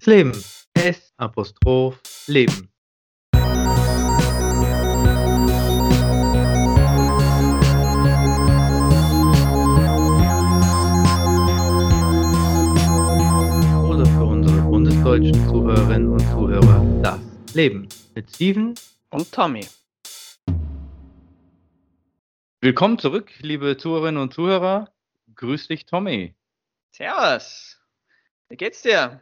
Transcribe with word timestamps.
Das 0.00 0.06
Leben. 0.06 0.32
S 0.72 1.12
Apostroph 1.18 2.00
Leben. 2.26 2.72
Oder 13.84 14.06
für 14.06 14.24
unsere 14.24 14.62
bundesdeutschen 14.62 15.34
Zuhörerinnen 15.46 16.08
und 16.08 16.20
Zuhörer 16.30 16.82
das 17.02 17.20
Leben 17.54 17.86
mit 18.14 18.30
Steven 18.34 18.74
Und 19.10 19.30
Tommy. 19.30 19.66
Willkommen 22.62 22.98
zurück, 22.98 23.30
liebe 23.42 23.76
Zuhörerinnen 23.76 24.22
und 24.22 24.32
Zuhörer. 24.32 24.90
Grüß 25.34 25.68
dich, 25.68 25.84
Tommy. 25.84 26.34
Servus. 26.90 27.78
Wie 28.48 28.56
geht's 28.56 28.80
dir? 28.80 29.20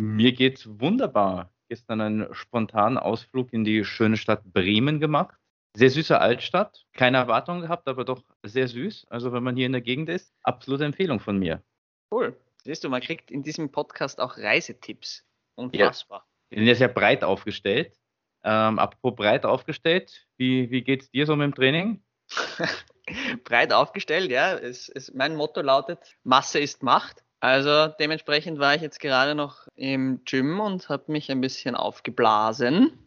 Mir 0.00 0.32
geht's 0.32 0.68
wunderbar. 0.80 1.52
Gestern 1.68 2.00
einen 2.00 2.34
spontanen 2.34 2.98
Ausflug 2.98 3.52
in 3.52 3.64
die 3.64 3.84
schöne 3.84 4.16
Stadt 4.16 4.44
Bremen 4.52 5.00
gemacht. 5.00 5.34
Sehr 5.76 5.90
süße 5.90 6.18
Altstadt. 6.18 6.86
Keine 6.92 7.18
Erwartungen 7.18 7.62
gehabt, 7.62 7.88
aber 7.88 8.04
doch 8.04 8.22
sehr 8.42 8.68
süß. 8.68 9.06
Also 9.10 9.32
wenn 9.32 9.42
man 9.42 9.56
hier 9.56 9.66
in 9.66 9.72
der 9.72 9.80
Gegend 9.80 10.08
ist, 10.08 10.32
absolute 10.42 10.84
Empfehlung 10.84 11.20
von 11.20 11.38
mir. 11.38 11.62
Cool. 12.10 12.36
Siehst 12.64 12.84
du, 12.84 12.88
man 12.88 13.00
kriegt 13.00 13.30
in 13.30 13.42
diesem 13.42 13.70
Podcast 13.70 14.20
auch 14.20 14.38
Reisetipps. 14.38 15.24
Unfassbar. 15.54 16.26
Wir 16.50 16.58
sind 16.58 16.68
ja 16.68 16.74
sehr 16.74 16.88
breit 16.88 17.24
aufgestellt. 17.24 17.98
Ähm, 18.44 18.78
apropos 18.78 19.16
breit 19.16 19.44
aufgestellt, 19.44 20.28
wie, 20.36 20.70
wie 20.70 20.82
geht's 20.82 21.10
dir 21.10 21.26
so 21.26 21.34
mit 21.34 21.46
dem 21.46 21.54
Training? 21.54 22.02
Breit 23.44 23.72
aufgestellt, 23.72 24.30
ja. 24.30 24.54
Es, 24.54 24.88
es, 24.88 25.12
mein 25.14 25.36
Motto 25.36 25.62
lautet, 25.62 26.16
Masse 26.22 26.60
ist 26.60 26.82
Macht. 26.82 27.24
Also 27.40 27.88
dementsprechend 28.00 28.58
war 28.58 28.74
ich 28.74 28.82
jetzt 28.82 29.00
gerade 29.00 29.34
noch 29.34 29.68
im 29.74 30.24
Gym 30.24 30.60
und 30.60 30.88
habe 30.88 31.12
mich 31.12 31.30
ein 31.30 31.40
bisschen 31.40 31.74
aufgeblasen. 31.74 32.98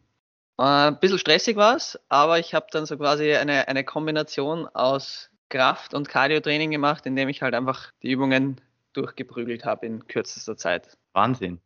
Äh, 0.57 0.63
ein 0.63 0.99
bisschen 0.99 1.19
stressig 1.19 1.55
war 1.55 1.75
es, 1.75 1.99
aber 2.09 2.39
ich 2.39 2.53
habe 2.53 2.67
dann 2.71 2.85
so 2.85 2.97
quasi 2.97 3.33
eine, 3.33 3.67
eine 3.67 3.83
Kombination 3.83 4.67
aus 4.67 5.29
Kraft- 5.49 5.93
und 5.93 6.07
Cardio-Training 6.07 6.69
gemacht, 6.69 7.05
indem 7.05 7.29
ich 7.29 7.41
halt 7.41 7.55
einfach 7.55 7.91
die 8.03 8.11
Übungen 8.11 8.61
durchgeprügelt 8.93 9.65
habe 9.65 9.85
in 9.85 10.07
kürzester 10.07 10.57
Zeit. 10.57 10.97
Wahnsinn. 11.13 11.59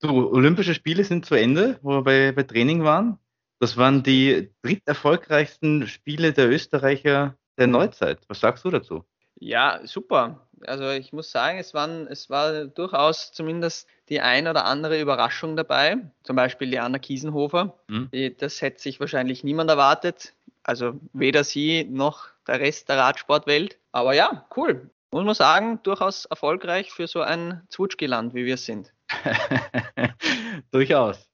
So, 0.00 0.32
Olympische 0.32 0.74
Spiele 0.74 1.04
sind 1.04 1.24
zu 1.24 1.34
Ende, 1.34 1.78
wo 1.82 1.90
wir 1.90 2.02
bei, 2.02 2.32
bei 2.32 2.42
Training 2.42 2.82
waren. 2.82 3.18
Das 3.60 3.76
waren 3.76 4.02
die 4.02 4.50
dritterfolgreichsten 4.62 5.86
Spiele 5.86 6.32
der 6.32 6.50
Österreicher 6.50 7.36
der 7.56 7.68
Neuzeit. 7.68 8.18
Was 8.28 8.40
sagst 8.40 8.64
du 8.64 8.70
dazu? 8.70 9.04
Ja, 9.44 9.80
super. 9.84 10.46
Also 10.64 10.88
ich 10.90 11.12
muss 11.12 11.32
sagen, 11.32 11.58
es, 11.58 11.74
waren, 11.74 12.06
es 12.06 12.30
war 12.30 12.66
durchaus 12.66 13.32
zumindest 13.32 13.88
die 14.08 14.20
ein 14.20 14.46
oder 14.46 14.64
andere 14.66 15.00
Überraschung 15.00 15.56
dabei. 15.56 15.96
Zum 16.22 16.36
Beispiel 16.36 16.70
Diana 16.70 17.00
Kiesenhofer. 17.00 17.76
Hm? 17.88 18.08
Die- 18.12 18.36
Das 18.36 18.62
hätte 18.62 18.80
sich 18.80 19.00
wahrscheinlich 19.00 19.42
niemand 19.42 19.68
erwartet. 19.68 20.32
Also 20.62 20.94
weder 21.12 21.42
sie 21.42 21.82
noch 21.90 22.28
der 22.46 22.60
Rest 22.60 22.88
der 22.88 22.98
Radsportwelt. 22.98 23.78
Aber 23.90 24.14
ja, 24.14 24.46
cool. 24.56 24.88
Muss 25.10 25.24
man 25.24 25.34
sagen, 25.34 25.80
durchaus 25.82 26.24
erfolgreich 26.26 26.92
für 26.92 27.08
so 27.08 27.20
ein 27.20 27.62
Zwutschgeland, 27.68 28.34
wie 28.34 28.44
wir 28.44 28.56
sind. 28.56 28.92
Durchaus. 30.70 31.28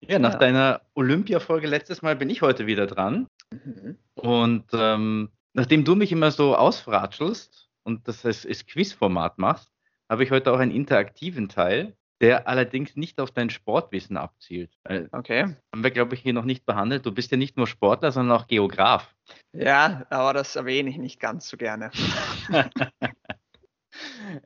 Ja, 0.00 0.18
nach 0.20 0.34
Ja. 0.34 0.38
deiner 0.38 0.80
Olympia-Folge 0.94 1.66
letztes 1.66 2.02
Mal 2.02 2.14
bin 2.16 2.30
ich 2.30 2.40
heute 2.40 2.66
wieder 2.66 2.86
dran. 2.86 3.26
Mhm. 3.50 3.98
Und 4.14 4.64
ähm, 4.72 5.30
nachdem 5.54 5.84
du 5.84 5.94
mich 5.94 6.12
immer 6.12 6.30
so 6.30 6.56
ausfratschelst 6.56 7.68
und 7.84 8.06
das 8.08 8.24
als, 8.24 8.46
als 8.46 8.66
Quizformat 8.66 9.38
machst, 9.38 9.70
habe 10.08 10.24
ich 10.24 10.30
heute 10.30 10.52
auch 10.52 10.58
einen 10.58 10.72
interaktiven 10.72 11.48
Teil, 11.48 11.96
der 12.20 12.48
allerdings 12.48 12.96
nicht 12.96 13.20
auf 13.20 13.30
dein 13.30 13.50
sportwissen 13.50 14.16
abzielt. 14.16 14.72
Äh, 14.84 15.04
Okay. 15.12 15.42
haben 15.72 15.84
wir, 15.84 15.90
glaube 15.90 16.14
ich, 16.14 16.20
hier 16.22 16.32
noch 16.32 16.44
nicht 16.44 16.66
behandelt. 16.66 17.06
Du 17.06 17.12
bist 17.12 17.30
ja 17.30 17.36
nicht 17.36 17.56
nur 17.56 17.66
Sportler, 17.66 18.10
sondern 18.10 18.36
auch 18.36 18.46
Geograf. 18.48 19.14
Ja, 19.52 20.04
aber 20.10 20.32
das 20.34 20.56
erwähne 20.56 20.90
ich 20.90 20.98
nicht 20.98 21.20
ganz 21.20 21.48
so 21.48 21.56
gerne. 21.56 21.90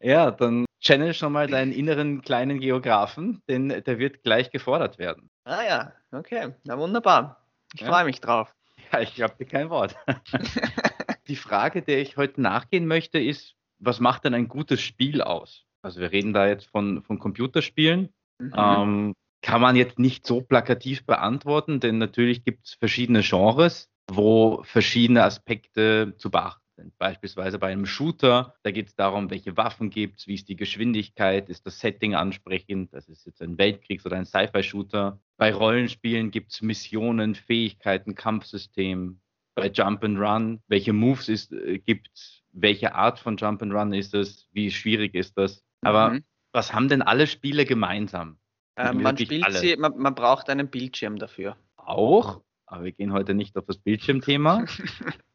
Ja, 0.01 0.31
dann 0.31 0.65
channel 0.81 1.13
schon 1.15 1.33
mal 1.33 1.47
deinen 1.47 1.73
inneren 1.73 2.23
kleinen 2.23 2.59
Geografen, 2.61 3.43
denn 3.49 3.69
der 3.69 3.99
wird 3.99 4.23
gleich 4.23 4.51
gefordert 4.51 4.99
werden. 4.99 5.31
Ah 5.45 5.63
ja, 5.63 5.93
okay. 6.13 6.55
Na 6.65 6.79
wunderbar. 6.79 7.45
Ich 7.75 7.81
Ja. 7.83 7.89
freue 7.89 8.05
mich 8.05 8.21
drauf. 8.21 8.55
Ja, 8.93 9.01
ich 9.01 9.15
glaube 9.15 9.35
dir 9.39 9.47
kein 9.47 9.69
Wort. 9.71 9.95
Die 11.29 11.37
Frage, 11.37 11.83
der 11.83 12.01
ich 12.01 12.17
heute 12.17 12.41
nachgehen 12.41 12.87
möchte, 12.87 13.19
ist, 13.19 13.55
was 13.79 14.01
macht 14.01 14.25
denn 14.25 14.35
ein 14.35 14.49
gutes 14.49 14.81
Spiel 14.81 15.23
aus? 15.23 15.65
Also 15.83 16.01
wir 16.01 16.13
reden 16.13 16.33
da 16.33 16.47
jetzt 16.47 16.71
von, 16.71 17.03
von 17.03 17.19
Computerspielen. 17.19 18.13
Mhm. 18.39 18.53
Ähm, 18.57 19.15
kann 19.43 19.61
man 19.61 19.75
jetzt 19.77 19.99
nicht 19.99 20.25
so 20.27 20.41
plakativ 20.41 21.05
beantworten, 21.05 21.81
denn 21.81 21.99
natürlich 21.99 22.45
gibt 22.45 22.67
es 22.67 22.75
verschiedene 22.75 23.23
Genres, 23.23 23.91
wo 24.09 24.63
verschiedene 24.63 25.25
Aspekte 25.25 26.15
zu 26.17 26.31
beachten 26.31 26.63
sind. 26.77 26.99
Beispielsweise 26.99 27.59
bei 27.59 27.73
einem 27.73 27.87
Shooter, 27.87 28.55
da 28.63 28.71
geht 28.71 28.89
es 28.89 28.95
darum, 28.95 29.31
welche 29.31 29.57
Waffen 29.57 29.91
gibt 29.91 30.21
es, 30.21 30.27
wie 30.29 30.35
ist 30.35 30.49
die 30.49 30.57
Geschwindigkeit, 30.57 31.49
ist 31.49 31.67
das 31.67 31.81
Setting 31.81 32.15
ansprechend, 32.15 32.93
das 32.93 33.09
ist 33.09 33.27
jetzt 33.27 33.43
ein 33.43 33.59
Weltkriegs- 33.59 34.07
oder 34.07 34.17
ein 34.17 34.27
Sci-Fi-Shooter. 34.27 35.19
Bei 35.37 35.53
Rollenspielen 35.53 36.31
gibt 36.31 36.53
es 36.53 36.63
Missionen, 36.63 37.35
Fähigkeiten, 37.35 38.15
Kampfsystem. 38.15 39.21
Bei 39.55 39.69
Jump 39.69 40.03
and 40.05 40.19
Run, 40.19 40.63
welche 40.69 40.93
Moves 40.93 41.29
ist, 41.29 41.53
äh, 41.53 41.79
gibt 41.79 42.09
welche 42.53 42.95
Art 42.95 43.19
von 43.19 43.37
Jump 43.37 43.63
and 43.63 43.73
Run 43.73 43.93
ist 43.93 44.15
es, 44.15 44.49
wie 44.53 44.71
schwierig 44.71 45.15
ist 45.15 45.37
das. 45.37 45.63
Aber 45.83 46.11
Mhm. 46.11 46.25
was 46.53 46.73
haben 46.73 46.89
denn 46.89 47.03
alle 47.03 47.27
Spiele 47.27 47.65
gemeinsam? 47.65 48.39
Ähm, 48.77 49.03
man 49.03 49.17
sie, 49.17 49.77
man, 49.77 49.97
man 49.99 50.15
braucht 50.15 50.49
einen 50.49 50.69
Bildschirm 50.69 51.19
dafür. 51.19 51.57
Auch, 51.77 52.41
aber 52.67 52.85
wir 52.85 52.93
gehen 52.93 53.13
heute 53.13 53.35
nicht 53.35 53.57
auf 53.57 53.67
das 53.67 53.79
Bildschirmthema. 53.79 54.65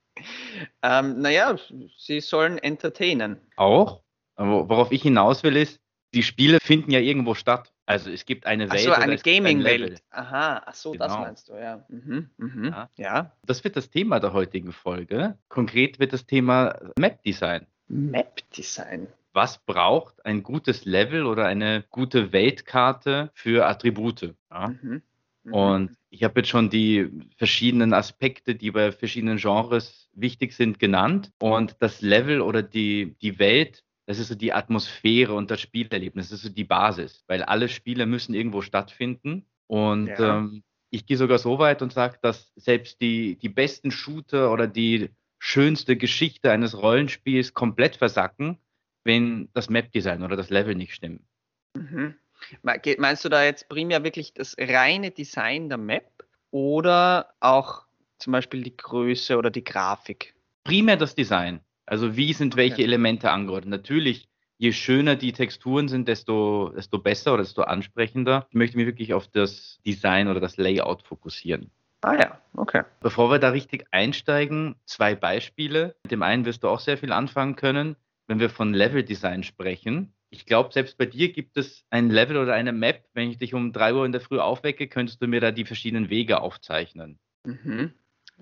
Ähm, 0.82 1.20
naja, 1.20 1.56
sie 1.96 2.22
sollen 2.22 2.58
entertainen. 2.58 3.40
Auch. 3.56 4.02
Aber 4.36 4.68
worauf 4.70 4.92
ich 4.92 5.04
hinaus 5.04 5.44
will, 5.44 5.56
ist, 5.56 5.80
die 6.14 6.24
Spiele 6.24 6.60
finden 6.60 6.92
ja 6.92 7.00
irgendwo 7.00 7.36
statt. 7.36 7.72
Also 7.88 8.12
es 8.12 8.26
gibt 8.26 8.46
eine 8.46 8.70
Welt. 8.70 8.74
Achso, 8.74 8.90
oder 8.90 9.00
eine 9.00 9.16
gibt 9.16 9.28
ein. 9.28 9.44
Gaming-Welt. 9.44 10.04
Aha, 10.12 10.62
ach 10.66 10.74
so, 10.74 10.94
das 10.94 11.12
Genau. 11.12 11.24
meinst 11.24 11.48
du, 11.48 11.54
ja. 11.54 11.86
Mhm, 11.88 12.30
mhm. 12.38 12.66
Ja. 12.66 12.90
ja. 12.98 13.32
Das 13.46 13.64
wird 13.64 13.78
das 13.78 13.90
Thema 13.90 14.20
der 14.20 14.34
heutigen 14.34 14.74
Folge. 14.74 15.38
Konkret 15.48 15.98
wird 15.98 16.12
das 16.12 16.26
Thema 16.26 16.78
Map-Design. 17.00 17.66
Map-Design. 17.88 19.08
Was 19.32 19.60
braucht 19.60 20.26
ein 20.26 20.44
gutes 20.44 20.84
Level 20.84 21.26
oder 21.26 21.46
eine 21.46 21.86
gute 21.90 22.34
Weltkarte 22.34 23.32
für 23.34 23.66
Attribute? 23.66 24.36
Ja? 24.52 24.68
Mhm. 24.68 25.02
mhm. 25.44 25.54
Und 25.54 25.98
ich 26.10 26.24
habe 26.24 26.42
jetzt 26.42 26.50
schon 26.50 26.70
die 26.70 27.10
verschiedenen 27.38 27.94
Aspekte, 27.94 28.56
die 28.56 28.72
bei 28.72 28.92
verschiedenen 28.92 29.38
Genres 29.38 30.10
wichtig 30.14 30.54
sind, 30.54 30.78
genannt. 30.80 31.32
Und 31.40 31.78
das 31.80 32.02
Level 32.02 32.42
oder 32.42 32.64
die, 32.64 33.16
die 33.22 33.40
Welt, 33.40 33.84
das 34.08 34.20
ist 34.20 34.30
so 34.30 34.36
die 34.36 34.54
Atmosphäre 34.54 35.34
und 35.34 35.52
das 35.52 35.62
Spielerlebnis, 35.62 36.30
das 36.30 36.40
ist 36.40 36.44
so 36.46 36.50
die 36.50 36.64
Basis, 36.64 37.24
weil 37.28 37.44
alle 37.44 37.68
Spiele 37.70 38.06
müssen 38.06 38.34
irgendwo 38.34 38.62
stattfinden. 38.62 39.46
Und 39.68 40.08
Ja. 40.08 40.38
ähm, 40.38 40.64
ich 40.90 41.06
gehe 41.06 41.18
sogar 41.18 41.38
so 41.38 41.60
weit 41.60 41.82
und 41.82 41.92
sage, 41.92 42.18
dass 42.22 42.54
selbst 42.56 43.02
die, 43.02 43.36
die 43.36 43.50
besten 43.50 43.92
Shooter 43.92 44.52
oder 44.54 44.66
die 44.66 45.10
schönste 45.40 45.98
Geschichte 45.98 46.50
eines 46.52 46.82
Rollenspiels 46.82 47.54
komplett 47.54 47.98
versacken, 47.98 48.58
wenn 49.04 49.50
das 49.54 49.70
Map-Design 49.70 50.24
oder 50.24 50.38
das 50.38 50.50
Level 50.50 50.74
nicht 50.76 50.94
stimmen. 50.94 51.28
Mhm. 51.76 52.16
Meinst 52.62 53.26
du 53.26 53.30
da 53.30 53.44
jetzt 53.44 53.68
primär 53.68 54.04
wirklich 54.04 54.34
das 54.34 54.56
reine 54.58 55.12
Design 55.12 55.68
der 55.70 55.78
Map 55.78 56.24
oder 56.52 57.34
auch 57.42 57.86
zum 58.20 58.32
Beispiel 58.32 58.64
die 58.64 58.78
Größe 58.78 59.38
oder 59.38 59.52
die 59.52 59.64
Grafik? 59.64 60.34
primär 60.64 60.98
das 60.98 61.16
Design. 61.16 61.62
Also 61.88 62.16
wie 62.16 62.34
sind 62.34 62.54
Okay. 62.54 62.70
welche 62.70 62.84
Elemente 62.84 63.32
angeordnet? 63.32 63.72
Natürlich, 63.72 64.30
je 64.58 64.74
schöner 64.74 65.16
die 65.16 65.32
Texturen 65.32 65.88
sind, 65.88 66.08
desto, 66.08 66.74
desto 66.76 67.00
besser 67.00 67.34
oder 67.34 67.44
desto 67.44 67.64
ansprechender. 67.64 68.46
Ich 68.50 68.56
möchte 68.56 68.78
mich 68.78 68.86
wirklich 68.86 69.14
auf 69.14 69.28
das 69.28 69.80
Design 69.86 70.28
oder 70.28 70.40
das 70.40 70.58
Layout 70.58 71.02
fokussieren. 71.02 71.72
Ah 72.02 72.14
ja, 72.14 72.42
okay. 72.56 72.84
Bevor 73.00 73.32
wir 73.32 73.40
da 73.40 73.50
richtig 73.50 73.86
einsteigen, 73.92 74.76
zwei 74.86 75.16
Beispiele. 75.16 75.96
Mit 76.04 76.12
dem 76.12 76.22
einen 76.22 76.46
wirst 76.46 76.64
du 76.64 76.68
auch 76.68 76.80
sehr 76.80 76.98
viel 76.98 77.12
anfangen 77.12 77.56
können, 77.56 77.96
wenn 78.28 78.40
wir 78.40 78.50
von 78.50 78.74
Level-Design 78.74 79.44
sprechen. 79.44 80.14
Ich 80.30 80.46
glaube, 80.46 80.74
selbst 80.74 80.98
bei 80.98 81.06
dir 81.06 81.32
gibt 81.32 81.56
es 81.58 81.86
ein 81.90 82.10
Level 82.10 82.38
oder 82.38 82.54
eine 82.54 82.74
Map. 82.74 83.06
Wenn 83.14 83.32
ich 83.32 83.38
dich 83.38 83.54
um 83.54 83.72
drei 83.72 83.94
Uhr 83.94 84.06
in 84.06 84.12
der 84.12 84.22
Früh 84.22 84.40
aufwecke, 84.40 84.88
könntest 84.88 85.22
du 85.22 85.28
mir 85.28 85.40
da 85.40 85.52
die 85.52 85.64
verschiedenen 85.64 86.10
Wege 86.10 86.42
aufzeichnen. 86.42 87.18
Mhm. 87.46 87.94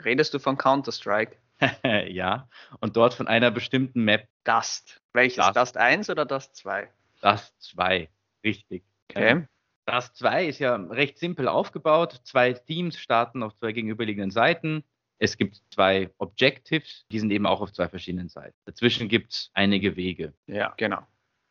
Redest 0.04 0.34
du 0.34 0.40
von 0.40 0.58
Counter-Strike? 0.58 1.38
ja. 2.08 2.50
Und 2.80 2.98
dort 2.98 3.14
von 3.14 3.28
einer 3.28 3.52
bestimmten 3.52 4.04
Map 4.04 4.28
Dust. 4.44 5.02
Welches? 5.14 5.44
Dust. 5.44 5.56
Dust 5.56 5.78
1 5.78 6.10
oder 6.10 6.26
Dust 6.26 6.56
2? 6.56 6.90
Das 7.22 7.58
2, 7.60 8.10
richtig. 8.44 8.84
Okay. 9.10 9.48
Das 9.86 10.14
2 10.14 10.48
ist 10.48 10.60
ja 10.60 10.76
recht 10.76 11.18
simpel 11.18 11.48
aufgebaut. 11.48 12.20
Zwei 12.24 12.54
Teams 12.54 12.98
starten 12.98 13.44
auf 13.44 13.56
zwei 13.58 13.72
gegenüberliegenden 13.72 14.32
Seiten. 14.32 14.84
Es 15.18 15.38
gibt 15.38 15.62
zwei 15.70 16.10
Objectives, 16.18 17.06
die 17.12 17.20
sind 17.20 17.32
eben 17.32 17.46
auch 17.46 17.62
auf 17.62 17.72
zwei 17.72 17.88
verschiedenen 17.88 18.28
Seiten. 18.28 18.56
Dazwischen 18.66 19.08
gibt 19.08 19.32
es 19.32 19.52
einige 19.54 19.96
Wege. 19.96 20.34
Ja, 20.48 20.74
genau. 20.76 21.06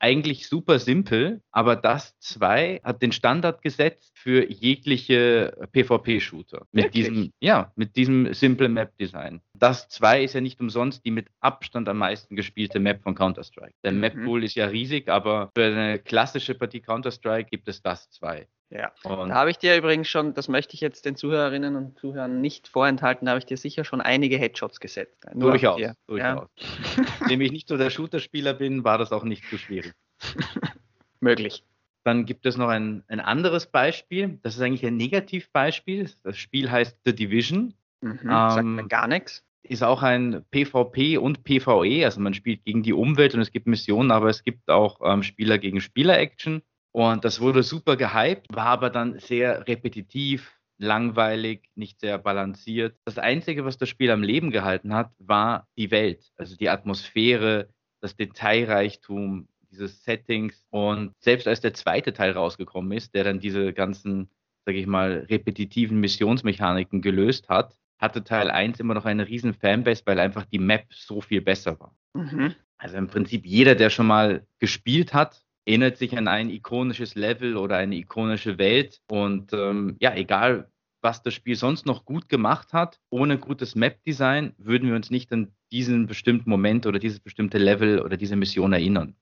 Eigentlich 0.04 0.48
super 0.48 0.78
simpel, 0.78 1.40
aber 1.50 1.76
das 1.76 2.18
2 2.18 2.82
hat 2.84 3.00
den 3.00 3.10
Standard 3.10 3.62
gesetzt 3.62 4.12
für 4.14 4.50
jegliche 4.50 5.56
PvP-Shooter. 5.72 6.66
Mit 6.72 6.84
Wirklich? 6.84 7.08
diesem, 7.08 7.32
ja, 7.40 7.72
mit 7.74 7.96
diesem 7.96 8.34
simple 8.34 8.68
Map-Design. 8.68 9.40
Das 9.54 9.88
2 9.88 10.24
ist 10.24 10.34
ja 10.34 10.42
nicht 10.42 10.60
umsonst 10.60 11.06
die 11.06 11.10
mit 11.10 11.28
Abstand 11.40 11.88
am 11.88 11.96
meisten 11.96 12.36
gespielte 12.36 12.80
Map 12.80 13.02
von 13.02 13.14
Counter-Strike. 13.14 13.72
Der 13.82 13.92
Mhm. 13.92 14.00
Map-Pool 14.00 14.44
ist 14.44 14.56
ja 14.56 14.66
riesig, 14.66 15.08
aber 15.08 15.50
für 15.56 15.64
eine 15.64 15.98
klassische 15.98 16.54
Partie 16.54 16.80
Counter-Strike 16.80 17.48
gibt 17.48 17.66
es 17.68 17.80
das 17.80 18.10
2. 18.10 18.46
Ja. 18.75 18.93
Und 19.05 19.29
Da 19.29 19.37
habe 19.37 19.50
ich 19.50 19.59
dir 19.59 19.76
übrigens 19.76 20.09
schon, 20.09 20.35
das 20.35 20.49
möchte 20.49 20.75
ich 20.75 20.81
jetzt 20.81 21.05
den 21.05 21.15
Zuhörerinnen 21.15 21.76
und 21.76 21.97
Zuhörern 21.99 22.41
nicht 22.41 22.67
vorenthalten, 22.67 23.26
da 23.26 23.31
habe 23.32 23.38
ich 23.38 23.47
dir 23.47 23.56
sicher 23.56 23.85
schon 23.85 24.00
einige 24.00 24.37
Headshots 24.37 24.81
gesetzt. 24.81 25.25
Nur 25.32 25.50
durchaus, 25.50 25.76
dir. 25.76 25.94
durchaus. 26.09 26.49
Indem 27.23 27.41
ich 27.43 27.53
nicht 27.53 27.69
so 27.69 27.76
der 27.76 27.91
Shooter-Spieler 27.91 28.53
bin, 28.55 28.82
war 28.82 28.99
das 28.99 29.12
auch 29.12 29.23
nicht 29.23 29.44
so 29.49 29.59
schwierig. 29.59 29.93
Möglich. 31.21 31.65
Dann 32.03 32.26
gibt 32.26 32.47
es 32.47 32.56
noch 32.56 32.69
ein, 32.69 33.05
ein 33.06 33.21
anderes 33.21 33.67
Beispiel. 33.67 34.38
Das 34.43 34.56
ist 34.56 34.61
eigentlich 34.61 34.85
ein 34.85 34.97
Negativbeispiel. 34.97 36.11
Das 36.25 36.37
Spiel 36.37 36.71
heißt 36.71 36.99
The 37.05 37.15
Division. 37.15 37.75
Mhm. 38.00 38.19
Sagt 38.25 38.61
Ähm, 38.61 38.75
mir 38.75 38.88
gar 38.88 39.06
nichts. 39.06 39.44
Ist 39.62 39.82
auch 39.82 40.03
ein 40.03 40.44
PvP 40.50 41.17
und 41.17 41.44
PvE. 41.44 42.05
Also 42.05 42.21
man 42.21 42.35
spielt 42.35 42.65
gegen 42.65 42.82
die 42.82 42.93
Umwelt 42.93 43.35
und 43.35 43.41
es 43.41 43.53
gibt 43.53 43.67
Missionen, 43.67 44.11
aber 44.11 44.29
es 44.29 44.43
gibt 44.43 44.69
auch 44.69 45.00
ähm, 45.03 45.23
Spieler 45.23 45.56
gegen 45.59 45.81
Spieler-Action. 45.81 46.61
Und 46.94 47.25
das 47.25 47.41
wurde 47.41 47.64
super 47.64 47.96
gehypt, 47.96 48.46
war 48.55 48.67
aber 48.67 48.88
dann 48.88 49.19
sehr 49.19 49.67
repetitiv, 49.67 50.52
langweilig, 50.79 51.69
nicht 51.75 51.99
sehr 51.99 52.19
balanciert. 52.19 52.96
Das 53.05 53.19
Einzige, 53.19 53.64
was 53.64 53.79
das 53.79 53.88
Spiel 53.88 54.12
am 54.12 54.23
Leben 54.23 54.52
gehalten 54.52 54.94
hat, 54.94 55.11
war 55.19 55.67
die 55.76 55.91
Welt, 55.91 56.31
also 56.37 56.56
die 56.56 56.69
Atmosphäre, 56.69 57.69
das 58.00 58.14
Detailreichtum, 58.14 59.49
diese 59.73 59.88
Settings. 59.88 60.64
Und 60.70 61.12
selbst 61.19 61.49
als 61.49 61.61
der 61.61 61.75
zweite 61.75 62.12
Teil 62.12 62.31
rausgekommen 62.31 62.93
ist, 62.93 63.12
der 63.12 63.25
dann 63.25 63.40
diese 63.40 63.73
ganzen, 63.73 64.31
sage 64.64 64.79
ich 64.79 64.87
mal, 64.87 65.26
repetitiven 65.29 65.99
Missionsmechaniken 65.99 67.02
gelöst 67.02 67.49
hat, 67.49 67.76
hatte 67.99 68.23
Teil 68.23 68.52
1 68.52 68.79
immer 68.79 68.94
noch 68.94 69.05
eine 69.05 69.26
riesen 69.26 69.55
Fanbase, 69.55 70.02
weil 70.05 70.20
einfach 70.20 70.44
die 70.44 70.61
Map 70.61 70.87
so 70.93 71.20
viel 71.20 71.40
besser 71.40 71.81
war. 71.81 71.97
Mhm. 72.14 72.55
Also 72.79 72.97
im 72.99 73.08
Prinzip 73.08 73.47
jeder, 73.47 73.75
der 73.75 73.90
schon 73.90 74.06
mal 74.06 74.47
gespielt 74.61 75.12
hat, 75.12 75.44
erinnert 75.66 75.96
sich 75.96 76.16
an 76.16 76.28
ein 76.28 76.50
ikonisches 76.50 77.14
Level 77.14 77.56
oder 77.56 77.76
eine 77.76 77.96
ikonische 77.96 78.58
Welt. 78.58 79.00
Und 79.08 79.52
ähm, 79.52 79.96
ja, 80.00 80.14
egal, 80.14 80.70
was 81.00 81.22
das 81.22 81.34
Spiel 81.34 81.56
sonst 81.56 81.87
noch 81.87 82.05
gut 82.05 82.28
gemacht 82.28 82.72
hat, 82.72 82.99
ohne 83.11 83.38
gutes 83.38 83.75
Map-Design 83.75 84.55
würden 84.58 84.88
wir 84.88 84.96
uns 84.96 85.11
nicht 85.11 85.32
an 85.32 85.52
diesen 85.70 86.06
bestimmten 86.06 86.49
Moment 86.49 86.87
oder 86.87 86.99
dieses 86.99 87.20
bestimmte 87.20 87.58
Level 87.58 88.00
oder 88.00 88.16
diese 88.16 88.37
Mission 88.37 88.72
erinnern. 88.72 89.14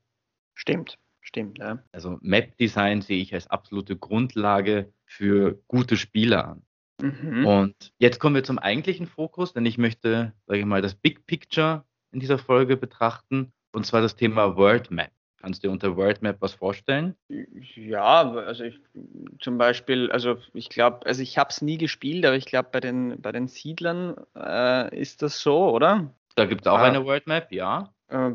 Stimmt, 0.55 0.99
stimmt. 1.21 1.59
Ja. 1.59 1.83
Also 1.93 2.19
Map-Design 2.21 3.03
sehe 3.03 3.21
ich 3.21 3.35
als 3.35 3.49
absolute 3.49 3.97
Grundlage 3.97 4.93
für 5.06 5.61
gute 5.67 5.97
Spiele 5.97 6.44
an. 6.44 6.62
Mhm. 7.00 7.47
Und 7.47 7.93
jetzt 7.99 8.21
kommen 8.21 8.37
wir 8.37 8.44
zum 8.44 8.59
eigentlichen 8.59 9.06
Fokus, 9.06 9.53
denn 9.53 9.67
ich 9.67 9.77
möchte, 9.77 10.33
sage 10.47 10.61
ich 10.61 10.67
mal, 10.67 10.83
das 10.83 10.94
Big 10.94 11.27
Picture 11.27 11.85
in 12.12 12.21
dieser 12.21 12.39
Folge 12.39 12.77
betrachten, 12.77 13.53
und 13.73 13.87
zwar 13.87 14.03
das 14.03 14.15
Thema 14.15 14.56
World 14.56 14.91
Map. 14.91 15.11
Kannst 15.43 15.62
du 15.65 15.67
dir 15.69 15.73
unter 15.73 15.97
World 15.97 16.23
Map 16.23 16.37
was 16.41 16.55
vorstellen? 16.55 17.17
Ja, 17.29 18.31
also 18.33 18.62
ich 18.62 18.79
zum 19.41 19.59
Beispiel, 19.59 20.11
also 20.12 20.37
ich 20.55 20.69
glaube, 20.69 21.05
also 21.05 21.21
ich 21.21 21.37
habe 21.37 21.50
es 21.50 21.61
nie 21.62 21.79
gespielt, 21.79 22.25
aber 22.25 22.37
ich 22.37 22.47
glaube, 22.47 22.69
bei 22.71 22.79
den, 22.79 23.21
bei 23.21 23.33
den 23.33 23.49
Siedlern 23.49 24.15
äh, 24.37 24.97
ist 24.97 25.21
das 25.21 25.41
so, 25.41 25.69
oder? 25.71 26.15
Da 26.37 26.44
gibt 26.44 26.61
es 26.62 26.67
auch 26.69 26.79
Ah. 26.79 26.85
eine 26.85 27.05
World 27.05 27.27
Map, 27.27 27.50
ja. 27.50 27.93
Äh, 28.06 28.31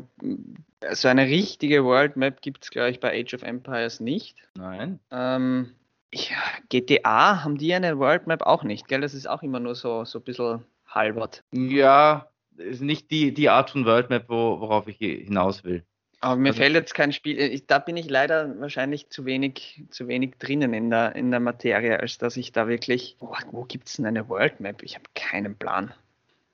so 0.92 1.08
eine 1.08 1.24
richtige 1.26 1.82
World 1.84 2.16
Map 2.16 2.42
gibt 2.42 2.64
es, 2.64 2.70
glaube 2.70 2.90
ich, 2.90 3.00
bei 3.00 3.18
Age 3.18 3.32
of 3.34 3.42
Empires 3.42 4.00
nicht. 4.00 4.36
Nein. 4.54 5.00
Ähm, 5.10 5.72
ja, 6.12 6.36
GTA 6.68 7.42
haben 7.42 7.56
die 7.56 7.72
eine 7.72 7.98
World 7.98 8.26
Map 8.26 8.42
auch 8.42 8.64
nicht, 8.64 8.86
gell? 8.86 9.00
Das 9.00 9.14
ist 9.14 9.26
auch 9.28 9.42
immer 9.42 9.60
nur 9.60 9.74
so, 9.74 10.04
so 10.04 10.18
ein 10.18 10.24
bisschen 10.24 10.62
halbert. 10.86 11.42
Ja, 11.52 12.28
ist 12.58 12.82
nicht 12.82 13.10
die, 13.10 13.32
die 13.32 13.48
Art 13.48 13.70
von 13.70 13.86
World 13.86 14.10
Map, 14.10 14.24
wo, 14.28 14.60
worauf 14.60 14.88
ich 14.88 14.98
hinaus 14.98 15.64
will. 15.64 15.84
Aber 16.20 16.36
mir 16.36 16.48
Also- 16.50 16.60
fällt 16.62 16.74
jetzt 16.74 16.94
kein 16.94 17.12
Spiel, 17.12 17.38
ich, 17.38 17.66
da 17.66 17.78
bin 17.78 17.96
ich 17.96 18.10
leider 18.10 18.58
wahrscheinlich 18.60 19.08
zu 19.08 19.24
wenig, 19.24 19.84
zu 19.90 20.08
wenig 20.08 20.34
drinnen 20.38 20.74
in 20.74 20.90
der, 20.90 21.14
in 21.14 21.30
der 21.30 21.40
Materie, 21.40 22.00
als 22.00 22.18
dass 22.18 22.36
ich 22.36 22.50
da 22.52 22.66
wirklich, 22.66 23.16
wo, 23.20 23.34
wo 23.52 23.64
gibt 23.64 23.88
es 23.88 23.94
denn 23.96 24.06
eine 24.06 24.28
World 24.28 24.58
Map? 24.60 24.82
Ich 24.82 24.94
habe 24.96 25.04
keinen 25.14 25.56
Plan. 25.56 25.92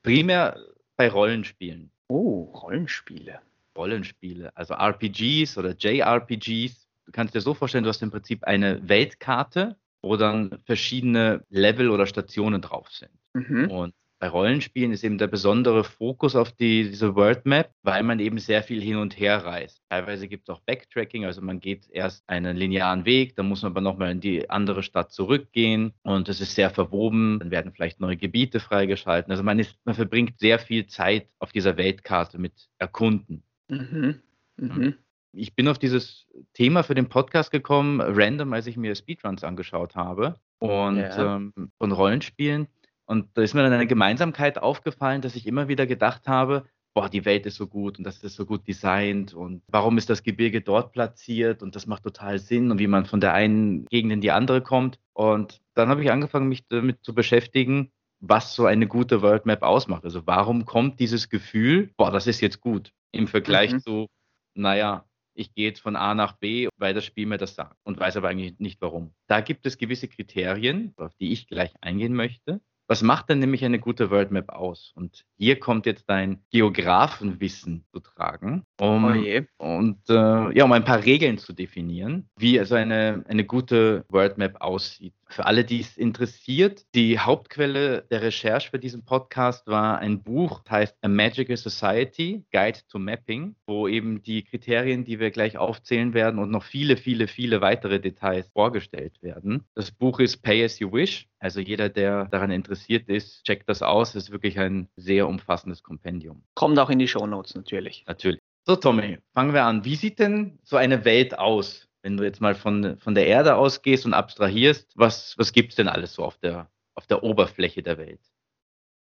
Primär 0.03 0.59
bei 0.97 1.09
Rollenspielen. 1.09 1.89
Oh, 2.07 2.43
Rollenspiele. 2.43 3.39
Rollenspiele, 3.75 4.51
also 4.55 4.75
RPGs 4.75 5.57
oder 5.57 5.75
JRPGs. 5.75 6.87
Du 7.07 7.11
kannst 7.11 7.35
dir 7.35 7.41
so 7.41 7.53
vorstellen, 7.53 7.83
du 7.83 7.89
hast 7.89 8.01
im 8.03 8.11
Prinzip 8.11 8.43
eine 8.43 8.87
Weltkarte, 8.87 9.75
wo 10.01 10.15
dann 10.15 10.59
verschiedene 10.65 11.43
Level 11.49 11.89
oder 11.89 12.05
Stationen 12.05 12.61
drauf 12.61 12.89
sind. 12.91 13.11
Mhm. 13.33 13.69
Und 13.71 13.93
bei 14.19 14.29
Rollenspielen 14.29 14.91
ist 14.93 15.03
eben 15.03 15.17
der 15.17 15.27
besondere 15.27 15.83
Fokus 15.83 16.35
auf 16.35 16.51
die, 16.51 16.89
diese 16.89 17.15
World 17.15 17.45
Map, 17.45 17.71
weil 17.83 18.01
man 18.03 18.19
eben 18.19 18.37
sehr 18.37 18.63
viel 18.63 18.81
hin 18.81 18.97
und 18.97 19.19
her 19.19 19.43
reist. 19.43 19.81
Teilweise 19.89 20.27
gibt 20.27 20.47
es 20.47 20.55
auch 20.55 20.61
Backtracking, 20.61 21.25
also 21.25 21.41
man 21.41 21.59
geht 21.59 21.89
erst 21.89 22.27
einen 22.29 22.55
linearen 22.55 23.05
Weg, 23.05 23.35
dann 23.35 23.47
muss 23.47 23.61
man 23.61 23.73
aber 23.73 23.81
nochmal 23.81 24.11
in 24.11 24.21
die 24.21 24.49
andere 24.49 24.83
Stadt 24.83 25.11
zurückgehen 25.11 25.93
und 26.03 26.29
es 26.29 26.39
ist 26.39 26.55
sehr 26.55 26.69
verwoben. 26.69 27.39
Dann 27.39 27.51
werden 27.51 27.73
vielleicht 27.73 27.99
neue 27.99 28.17
Gebiete 28.17 28.59
freigeschalten. 28.59 29.31
Also 29.31 29.43
man, 29.43 29.59
ist, 29.59 29.75
man 29.83 29.95
verbringt 29.95 30.39
sehr 30.39 30.59
viel 30.59 30.87
Zeit 30.87 31.27
auf 31.39 31.51
dieser 31.51 31.75
Weltkarte 31.77 32.37
mit 32.37 32.53
Erkunden. 32.77 33.43
Mhm. 33.69 34.21
Mhm. 34.57 34.95
Ich 35.33 35.53
bin 35.53 35.67
auf 35.67 35.77
dieses 35.77 36.27
Thema 36.53 36.83
für 36.83 36.95
den 36.95 37.09
Podcast 37.09 37.51
gekommen, 37.51 37.99
random, 37.99 38.53
als 38.53 38.67
ich 38.67 38.77
mir 38.77 38.95
Speedruns 38.95 39.43
angeschaut 39.43 39.95
habe 39.95 40.39
und 40.59 40.97
Ja. 40.97 41.35
ähm, 41.35 41.53
von 41.77 41.91
Rollenspielen. 41.91 42.67
Und 43.05 43.29
da 43.35 43.41
ist 43.41 43.53
mir 43.53 43.63
dann 43.63 43.73
eine 43.73 43.87
Gemeinsamkeit 43.87 44.57
aufgefallen, 44.57 45.21
dass 45.21 45.35
ich 45.35 45.45
immer 45.47 45.67
wieder 45.67 45.85
gedacht 45.85 46.27
habe, 46.27 46.65
boah, 46.95 47.09
die 47.09 47.25
Welt 47.25 47.45
ist 47.45 47.55
so 47.55 47.67
gut 47.67 47.97
und 47.97 48.05
das 48.05 48.23
ist 48.23 48.35
so 48.35 48.45
gut 48.45 48.67
designt 48.67 49.33
und 49.33 49.61
warum 49.67 49.97
ist 49.97 50.09
das 50.09 50.23
Gebirge 50.23 50.61
dort 50.61 50.93
platziert 50.93 51.61
und 51.61 51.75
das 51.75 51.87
macht 51.87 52.03
total 52.03 52.39
Sinn 52.39 52.71
und 52.71 52.79
wie 52.79 52.87
man 52.87 53.05
von 53.05 53.19
der 53.19 53.33
einen 53.33 53.85
Gegend 53.87 54.13
in 54.13 54.21
die 54.21 54.31
andere 54.31 54.61
kommt. 54.61 54.97
Und 55.13 55.59
dann 55.73 55.89
habe 55.89 56.01
ich 56.03 56.09
angefangen, 56.11 56.47
mich 56.47 56.65
damit 56.69 57.03
zu 57.03 57.13
beschäftigen, 57.13 57.91
was 58.21 58.55
so 58.55 58.65
eine 58.65 58.87
gute 58.87 59.21
World 59.21 59.45
Map 59.45 59.61
ausmacht. 59.61 60.05
Also 60.05 60.25
warum 60.25 60.65
kommt 60.65 60.99
dieses 61.01 61.29
Gefühl, 61.29 61.91
boah, 61.97 62.11
das 62.11 62.27
ist 62.27 62.39
jetzt 62.39 62.61
gut 62.61 62.91
im 63.11 63.27
Vergleich 63.27 63.73
Mhm. 63.73 63.79
zu, 63.81 64.07
naja, 64.55 65.05
ich 65.37 65.53
gehe 65.53 65.67
jetzt 65.67 65.81
von 65.81 65.97
A 65.97 66.15
nach 66.15 66.37
B, 66.37 66.69
weil 66.77 66.93
das 66.93 67.03
Spiel 67.03 67.25
mir 67.25 67.37
das 67.37 67.55
sagt 67.55 67.75
und 67.83 67.99
weiß 67.99 68.15
aber 68.15 68.29
eigentlich 68.29 68.57
nicht 68.59 68.81
warum. 68.81 69.13
Da 69.27 69.41
gibt 69.41 69.65
es 69.65 69.77
gewisse 69.77 70.07
Kriterien, 70.07 70.93
auf 70.95 71.13
die 71.15 71.33
ich 71.33 71.47
gleich 71.47 71.73
eingehen 71.81 72.13
möchte. 72.13 72.61
Was 72.87 73.01
macht 73.01 73.29
denn 73.29 73.39
nämlich 73.39 73.65
eine 73.65 73.79
gute 73.79 74.11
World 74.11 74.31
Map 74.31 74.49
aus? 74.49 74.91
Und 74.95 75.25
hier 75.37 75.59
kommt 75.59 75.85
jetzt 75.87 76.07
dein 76.07 76.43
Geografenwissen 76.51 77.83
zu 77.91 77.99
tragen, 77.99 78.63
um, 78.79 79.05
Oh 79.05 79.65
und 79.65 80.07
äh, 80.09 80.57
ja, 80.57 80.63
um 80.63 80.71
ein 80.71 80.85
paar 80.85 81.03
Regeln 81.03 81.37
zu 81.37 81.53
definieren, 81.53 82.29
wie 82.37 82.59
also 82.59 82.75
eine, 82.75 83.23
eine 83.27 83.43
gute 83.43 84.05
World 84.09 84.37
Map 84.37 84.61
aussieht. 84.61 85.13
Für 85.27 85.45
alle, 85.45 85.65
die 85.65 85.81
es 85.81 85.97
interessiert, 85.97 86.85
die 86.93 87.19
Hauptquelle 87.19 88.03
der 88.09 88.21
Recherche 88.21 88.69
für 88.69 88.79
diesen 88.79 89.05
Podcast 89.05 89.67
war 89.67 89.97
ein 89.97 90.23
Buch, 90.23 90.61
das 90.63 90.71
heißt 90.71 90.97
A 91.01 91.07
Magical 91.07 91.57
Society 91.57 92.45
Guide 92.51 92.79
to 92.89 92.99
Mapping, 92.99 93.55
wo 93.65 93.87
eben 93.87 94.21
die 94.21 94.43
Kriterien, 94.43 95.03
die 95.03 95.19
wir 95.19 95.31
gleich 95.31 95.57
aufzählen 95.57 96.13
werden 96.13 96.39
und 96.39 96.51
noch 96.51 96.63
viele, 96.63 96.97
viele, 96.97 97.27
viele 97.27 97.61
weitere 97.61 97.99
Details 97.99 98.49
vorgestellt 98.49 99.21
werden. 99.21 99.63
Das 99.73 99.91
Buch 99.91 100.19
ist 100.19 100.37
Pay 100.37 100.63
as 100.63 100.79
you 100.79 100.91
wish. 100.91 101.27
Also 101.39 101.59
jeder, 101.59 101.89
der 101.89 102.25
daran 102.25 102.51
interessiert 102.51 103.09
ist, 103.09 103.43
checkt 103.43 103.67
das 103.67 103.81
aus. 103.81 104.15
Es 104.15 104.25
ist 104.25 104.31
wirklich 104.31 104.59
ein 104.59 104.87
sehr 104.95 105.27
umfassendes 105.27 105.83
Kompendium. 105.83 106.43
Kommt 106.53 106.79
auch 106.79 106.89
in 106.89 106.99
die 106.99 107.07
Shownotes 107.07 107.55
natürlich. 107.55 108.03
Natürlich. 108.07 108.39
So, 108.67 108.75
Tommy, 108.75 109.19
fangen 109.33 109.53
wir 109.53 109.63
an. 109.63 109.85
Wie 109.85 109.95
sieht 109.95 110.17
denn 110.17 110.57
so 110.63 110.75
eine 110.75 111.05
Welt 111.05 111.37
aus? 111.37 111.87
Wenn 112.05 112.17
du 112.17 112.23
jetzt 112.23 112.39
mal 112.39 112.53
von, 112.53 112.99
von 112.99 113.15
der 113.15 113.25
Erde 113.25 113.55
ausgehst 113.55 114.05
und 114.05 114.13
abstrahierst, 114.13 114.91
was, 114.93 115.35
was 115.39 115.53
gibt 115.53 115.71
es 115.71 115.75
denn 115.75 115.87
alles 115.87 116.13
so 116.13 116.23
auf 116.23 116.37
der, 116.37 116.69
auf 116.93 117.07
der 117.07 117.23
Oberfläche 117.23 117.81
der 117.81 117.97
Welt? 117.97 118.21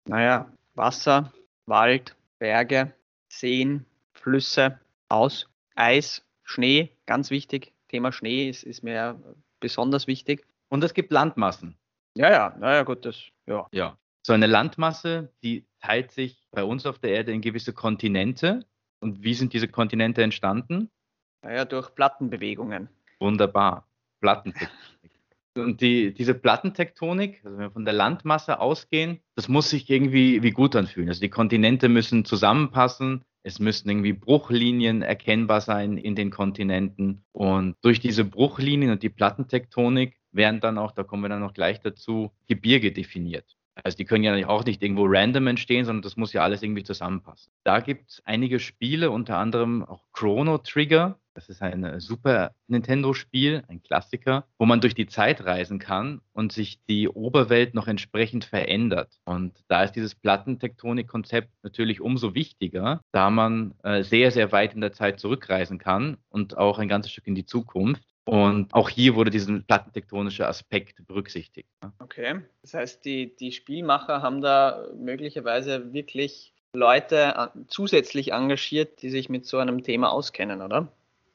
Naja, 0.08 0.52
Wasser, 0.74 1.32
Wald, 1.66 2.16
Berge, 2.40 2.92
Seen, 3.28 3.86
Flüsse, 4.14 4.80
aus, 5.08 5.48
Eis, 5.76 6.24
Schnee, 6.42 6.90
ganz 7.06 7.30
wichtig. 7.30 7.72
Thema 7.86 8.10
Schnee 8.10 8.48
ist, 8.48 8.64
ist 8.64 8.82
mir 8.82 9.22
besonders 9.60 10.08
wichtig. 10.08 10.44
Und 10.68 10.82
es 10.82 10.92
gibt 10.92 11.12
Landmassen. 11.12 11.78
Ja, 12.14 12.32
ja, 12.32 12.56
naja, 12.58 12.82
gut, 12.82 13.04
das, 13.04 13.22
ja. 13.46 13.68
Ja. 13.70 13.96
So 14.26 14.32
eine 14.32 14.48
Landmasse, 14.48 15.32
die 15.44 15.64
teilt 15.78 16.10
sich 16.10 16.48
bei 16.50 16.64
uns 16.64 16.84
auf 16.84 16.98
der 16.98 17.12
Erde 17.12 17.30
in 17.30 17.42
gewisse 17.42 17.72
Kontinente. 17.72 18.66
Und 18.98 19.22
wie 19.22 19.34
sind 19.34 19.52
diese 19.52 19.68
Kontinente 19.68 20.24
entstanden? 20.24 20.90
Naja, 21.42 21.64
durch 21.64 21.94
Plattenbewegungen. 21.94 22.88
Wunderbar. 23.20 23.86
Plattentektonik. 24.20 24.72
Und 25.56 25.80
die, 25.80 26.14
diese 26.14 26.34
Plattentektonik, 26.34 27.40
also 27.44 27.56
wenn 27.56 27.64
wir 27.64 27.70
von 27.72 27.84
der 27.84 27.94
Landmasse 27.94 28.60
ausgehen, 28.60 29.18
das 29.34 29.48
muss 29.48 29.70
sich 29.70 29.90
irgendwie 29.90 30.42
wie 30.42 30.52
gut 30.52 30.76
anfühlen. 30.76 31.08
Also 31.08 31.20
die 31.20 31.30
Kontinente 31.30 31.88
müssen 31.88 32.24
zusammenpassen, 32.24 33.24
Es 33.42 33.58
müssen 33.58 33.88
irgendwie 33.88 34.12
Bruchlinien 34.12 35.02
erkennbar 35.02 35.60
sein 35.60 35.96
in 35.96 36.14
den 36.14 36.30
Kontinenten. 36.30 37.24
Und 37.32 37.76
durch 37.82 37.98
diese 37.98 38.24
Bruchlinien 38.24 38.92
und 38.92 39.02
die 39.02 39.08
Plattentektonik 39.08 40.16
werden 40.32 40.60
dann 40.60 40.78
auch, 40.78 40.92
da 40.92 41.02
kommen 41.02 41.22
wir 41.22 41.28
dann 41.28 41.40
noch 41.40 41.54
gleich 41.54 41.80
dazu, 41.80 42.30
Gebirge 42.46 42.92
definiert. 42.92 43.56
Also 43.84 43.96
die 43.96 44.04
können 44.04 44.24
ja 44.24 44.48
auch 44.48 44.64
nicht 44.64 44.82
irgendwo 44.82 45.06
random 45.06 45.46
entstehen, 45.46 45.84
sondern 45.84 46.02
das 46.02 46.16
muss 46.16 46.32
ja 46.32 46.42
alles 46.42 46.62
irgendwie 46.62 46.82
zusammenpassen. 46.82 47.52
Da 47.64 47.80
gibt 47.80 48.10
es 48.10 48.22
einige 48.24 48.58
Spiele, 48.58 49.10
unter 49.10 49.38
anderem 49.38 49.84
auch 49.84 50.04
Chrono 50.12 50.58
Trigger. 50.58 51.18
Das 51.38 51.48
ist 51.48 51.62
ein 51.62 51.84
äh, 51.84 52.00
Super 52.00 52.50
Nintendo-Spiel, 52.66 53.62
ein 53.68 53.80
Klassiker, 53.80 54.44
wo 54.58 54.66
man 54.66 54.80
durch 54.80 54.96
die 54.96 55.06
Zeit 55.06 55.44
reisen 55.44 55.78
kann 55.78 56.20
und 56.32 56.50
sich 56.50 56.80
die 56.88 57.08
Oberwelt 57.08 57.74
noch 57.74 57.86
entsprechend 57.86 58.44
verändert. 58.44 59.20
Und 59.24 59.52
da 59.68 59.84
ist 59.84 59.92
dieses 59.92 60.16
Plattentektonik-Konzept 60.16 61.50
natürlich 61.62 62.00
umso 62.00 62.34
wichtiger, 62.34 63.02
da 63.12 63.30
man 63.30 63.74
äh, 63.84 64.02
sehr, 64.02 64.32
sehr 64.32 64.50
weit 64.50 64.74
in 64.74 64.80
der 64.80 64.90
Zeit 64.90 65.20
zurückreisen 65.20 65.78
kann 65.78 66.16
und 66.28 66.58
auch 66.58 66.80
ein 66.80 66.88
ganzes 66.88 67.12
Stück 67.12 67.28
in 67.28 67.36
die 67.36 67.46
Zukunft. 67.46 68.02
Und 68.24 68.74
auch 68.74 68.88
hier 68.88 69.14
wurde 69.14 69.30
dieser 69.30 69.60
plattentektonische 69.60 70.44
Aspekt 70.44 71.06
berücksichtigt. 71.06 71.68
Okay, 72.00 72.40
das 72.62 72.74
heißt, 72.74 73.04
die, 73.04 73.36
die 73.36 73.52
Spielmacher 73.52 74.22
haben 74.22 74.40
da 74.40 74.88
möglicherweise 74.96 75.92
wirklich 75.92 76.52
Leute 76.72 77.34
äh, 77.36 77.60
zusätzlich 77.68 78.32
engagiert, 78.32 79.02
die 79.02 79.10
sich 79.10 79.28
mit 79.28 79.46
so 79.46 79.58
einem 79.58 79.84
Thema 79.84 80.10
auskennen, 80.10 80.62
oder? 80.62 80.88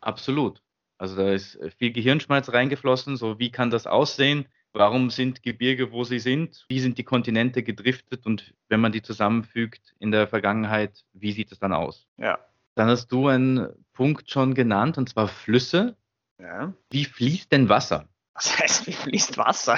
Absolut. 0.03 0.61
Also 0.97 1.15
da 1.15 1.31
ist 1.31 1.59
viel 1.77 1.91
Gehirnschmalz 1.91 2.51
reingeflossen, 2.51 3.17
so 3.17 3.39
wie 3.39 3.51
kann 3.51 3.69
das 3.69 3.87
aussehen? 3.87 4.47
Warum 4.73 5.09
sind 5.09 5.43
Gebirge, 5.43 5.91
wo 5.91 6.03
sie 6.03 6.19
sind? 6.19 6.65
Wie 6.67 6.79
sind 6.79 6.97
die 6.97 7.03
Kontinente 7.03 7.61
gedriftet? 7.61 8.25
Und 8.25 8.55
wenn 8.69 8.79
man 8.79 8.91
die 8.91 9.03
zusammenfügt 9.03 9.93
in 9.99 10.11
der 10.11 10.27
Vergangenheit, 10.27 11.03
wie 11.13 11.31
sieht 11.31 11.51
es 11.51 11.59
dann 11.59 11.73
aus? 11.73 12.07
Ja. 12.17 12.39
Dann 12.75 12.87
hast 12.87 13.11
du 13.11 13.27
einen 13.27 13.69
Punkt 13.93 14.31
schon 14.31 14.55
genannt, 14.55 14.97
und 14.97 15.09
zwar 15.09 15.27
Flüsse. 15.27 15.95
Ja. 16.39 16.73
Wie 16.89 17.05
fließt 17.05 17.51
denn 17.51 17.69
Wasser? 17.69 18.07
Was 18.33 18.57
heißt, 18.57 18.87
wie 18.87 18.93
fließt 18.93 19.37
Wasser? 19.37 19.77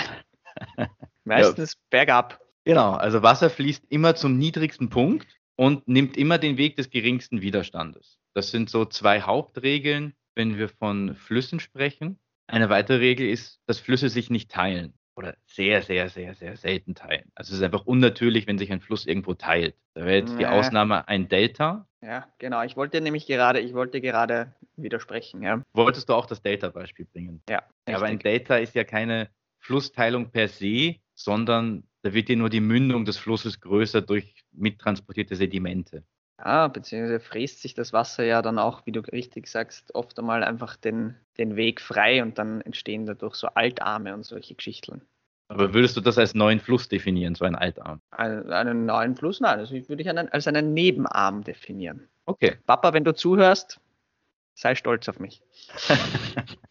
Meistens 1.26 1.74
ja. 1.74 1.80
bergab. 1.90 2.40
Genau, 2.64 2.94
also 2.94 3.22
Wasser 3.22 3.50
fließt 3.50 3.84
immer 3.90 4.16
zum 4.16 4.38
niedrigsten 4.38 4.90
Punkt 4.90 5.28
und 5.56 5.88
nimmt 5.88 6.18
immer 6.18 6.38
den 6.38 6.58
Weg 6.58 6.76
des 6.76 6.90
geringsten 6.90 7.42
Widerstandes. 7.42 8.20
Das 8.34 8.52
sind 8.52 8.70
so 8.70 8.86
zwei 8.86 9.22
Hauptregeln, 9.22 10.14
wenn 10.36 10.58
wir 10.58 10.70
von 10.70 11.16
Flüssen 11.16 11.60
sprechen. 11.60 12.20
Eine 12.48 12.70
weitere 12.70 12.98
Regel 12.98 13.28
ist, 13.30 13.62
dass 13.66 13.80
Flüsse 13.80 14.10
sich 14.10 14.30
nicht 14.30 14.52
teilen 14.52 14.94
oder 15.16 15.36
sehr, 15.46 15.82
sehr, 15.82 16.10
sehr, 16.10 16.36
sehr 16.36 16.58
selten 16.58 16.94
teilen. 16.94 17.32
Also 17.36 17.54
es 17.54 17.60
ist 17.60 17.64
einfach 17.64 17.86
unnatürlich, 17.86 18.48
wenn 18.48 18.58
sich 18.58 18.72
ein 18.72 18.82
Fluss 18.82 19.06
irgendwo 19.06 19.34
teilt. 19.34 19.76
Da 19.94 20.02
wäre 20.02 20.18
jetzt 20.18 20.38
die 20.38 20.46
Ausnahme 20.46 21.08
ein 21.08 21.30
Delta. 21.30 21.88
Ja, 22.02 22.28
genau. 22.38 22.62
Ich 22.64 22.76
wollte 22.76 23.00
nämlich 23.02 23.26
gerade, 23.26 23.62
ich 23.62 23.74
wollte 23.74 24.02
gerade 24.02 24.54
widersprechen. 24.76 25.42
Ja. 25.42 25.64
Wolltest 25.74 26.10
du 26.10 26.14
auch 26.14 26.26
das 26.26 26.42
Delta-Beispiel 26.42 27.06
bringen? 27.06 27.42
Ja. 27.50 27.64
ja 27.88 27.96
aber 27.96 28.06
ein 28.06 28.20
Delta 28.20 28.58
ist 28.58 28.76
ja 28.76 28.84
keine 28.84 29.30
Flussteilung 29.60 30.32
per 30.32 30.50
se, 30.50 30.96
sondern 31.16 31.88
da 32.04 32.14
wird 32.14 32.30
ja 32.30 32.36
nur 32.36 32.50
die 32.50 32.60
Mündung 32.60 33.06
des 33.06 33.18
Flusses 33.18 33.62
größer 33.62 34.02
durch 34.02 34.45
mittransportierte 34.58 35.36
Sedimente. 35.36 36.04
Ja, 36.40 36.68
beziehungsweise 36.68 37.20
fräst 37.20 37.62
sich 37.62 37.74
das 37.74 37.94
Wasser 37.94 38.24
ja 38.26 38.42
dann 38.42 38.60
auch, 38.60 38.86
wie 38.86 38.92
du 38.92 39.00
richtig 39.00 39.48
sagst, 39.48 39.96
oft 39.96 40.20
einmal 40.20 40.44
einfach 40.44 40.76
den, 40.76 41.16
den 41.38 41.56
Weg 41.56 41.80
frei 41.80 42.22
und 42.22 42.38
dann 42.38 42.62
entstehen 42.62 43.06
dadurch 43.06 43.36
so 43.36 43.48
Altarme 43.48 44.14
und 44.14 44.26
solche 44.26 44.56
Geschichten. 44.56 45.02
Aber 45.48 45.74
würdest 45.74 45.96
du 45.96 46.02
das 46.02 46.18
als 46.18 46.34
neuen 46.34 46.60
Fluss 46.60 46.90
definieren, 46.90 47.36
so 47.36 47.46
ein 47.46 47.56
Altarm? 47.56 48.02
Einen, 48.12 48.52
einen 48.52 48.86
neuen 48.86 49.16
Fluss? 49.16 49.40
Nein, 49.40 49.60
das 49.60 49.72
würde 49.72 50.02
ich 50.02 50.10
einen, 50.10 50.28
als 50.30 50.48
einen 50.48 50.74
Nebenarm 50.74 51.44
definieren. 51.44 52.08
Okay. 52.26 52.58
Papa, 52.66 52.94
wenn 52.94 53.04
du 53.04 53.14
zuhörst, 53.14 53.80
sei 54.56 54.76
stolz 54.76 55.08
auf 55.08 55.20
mich. 55.20 55.42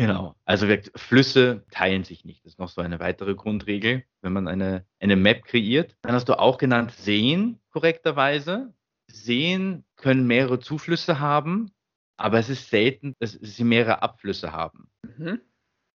genau. 0.00 0.34
Also 0.44 0.66
Flüsse 0.96 1.64
teilen 1.70 2.04
sich 2.04 2.24
nicht. 2.24 2.44
Das 2.44 2.54
ist 2.54 2.58
noch 2.58 2.68
so 2.68 2.80
eine 2.80 3.00
weitere 3.00 3.34
Grundregel, 3.34 4.04
wenn 4.22 4.32
man 4.32 4.48
eine, 4.48 4.86
eine 4.98 5.16
Map 5.16 5.44
kreiert. 5.44 5.96
Dann 6.02 6.12
hast 6.14 6.28
du 6.28 6.38
auch 6.38 6.58
genannt 6.58 6.92
Seen 6.92 7.60
korrekterweise. 7.70 8.72
Seen 9.08 9.84
können 9.96 10.26
mehrere 10.26 10.60
Zuflüsse 10.60 11.20
haben, 11.20 11.70
aber 12.16 12.38
es 12.38 12.48
ist 12.48 12.70
selten, 12.70 13.14
dass 13.18 13.32
sie 13.32 13.64
mehrere 13.64 14.02
Abflüsse 14.02 14.52
haben. 14.52 14.90
Mhm. 15.02 15.40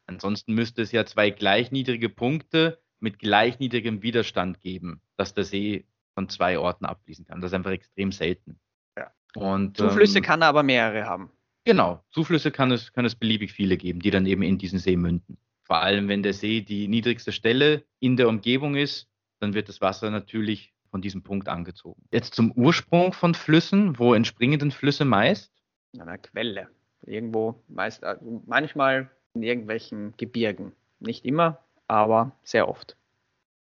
Ansonsten 0.07 0.53
müsste 0.53 0.81
es 0.81 0.91
ja 0.91 1.05
zwei 1.05 1.29
gleich 1.31 1.71
niedrige 1.71 2.09
Punkte 2.09 2.79
mit 2.99 3.19
gleich 3.19 3.59
niedrigem 3.59 4.03
Widerstand 4.03 4.61
geben, 4.61 5.01
dass 5.17 5.33
der 5.33 5.43
See 5.43 5.85
von 6.13 6.29
zwei 6.29 6.59
Orten 6.59 6.85
abfließen 6.85 7.25
kann. 7.25 7.41
Das 7.41 7.51
ist 7.51 7.55
einfach 7.55 7.71
extrem 7.71 8.11
selten. 8.11 8.59
Ja. 8.97 9.11
Und, 9.35 9.77
Zuflüsse 9.77 10.19
ähm, 10.19 10.23
kann 10.23 10.41
er 10.41 10.49
aber 10.49 10.63
mehrere 10.63 11.05
haben. 11.05 11.31
Genau, 11.65 12.03
Zuflüsse 12.11 12.51
kann 12.51 12.71
es, 12.71 12.93
kann 12.93 13.05
es 13.05 13.15
beliebig 13.15 13.51
viele 13.51 13.75
geben, 13.75 13.99
die 13.99 14.11
dann 14.11 14.27
eben 14.27 14.43
in 14.43 14.59
diesen 14.59 14.77
See 14.77 14.95
münden. 14.95 15.37
Vor 15.63 15.81
allem, 15.81 16.07
wenn 16.07 16.21
der 16.21 16.33
See 16.33 16.61
die 16.61 16.87
niedrigste 16.87 17.31
Stelle 17.31 17.83
in 17.99 18.17
der 18.17 18.29
Umgebung 18.29 18.75
ist, 18.75 19.09
dann 19.39 19.55
wird 19.55 19.67
das 19.67 19.81
Wasser 19.81 20.11
natürlich 20.11 20.73
von 20.91 21.01
diesem 21.01 21.23
Punkt 21.23 21.49
angezogen. 21.49 22.03
Jetzt 22.11 22.35
zum 22.35 22.51
Ursprung 22.51 23.13
von 23.13 23.33
Flüssen. 23.33 23.97
Wo 23.97 24.13
entspringen 24.13 24.59
denn 24.59 24.71
Flüsse 24.71 25.05
meist? 25.05 25.51
In 25.91 26.01
einer 26.01 26.19
Quelle. 26.19 26.69
Irgendwo 27.01 27.63
meist, 27.67 28.03
äh, 28.03 28.15
manchmal 28.45 29.09
in 29.33 29.41
irgendwelchen 29.41 30.13
Gebirgen. 30.17 30.71
Nicht 30.99 31.25
immer, 31.25 31.59
aber 31.87 32.31
sehr 32.43 32.69
oft. 32.69 32.95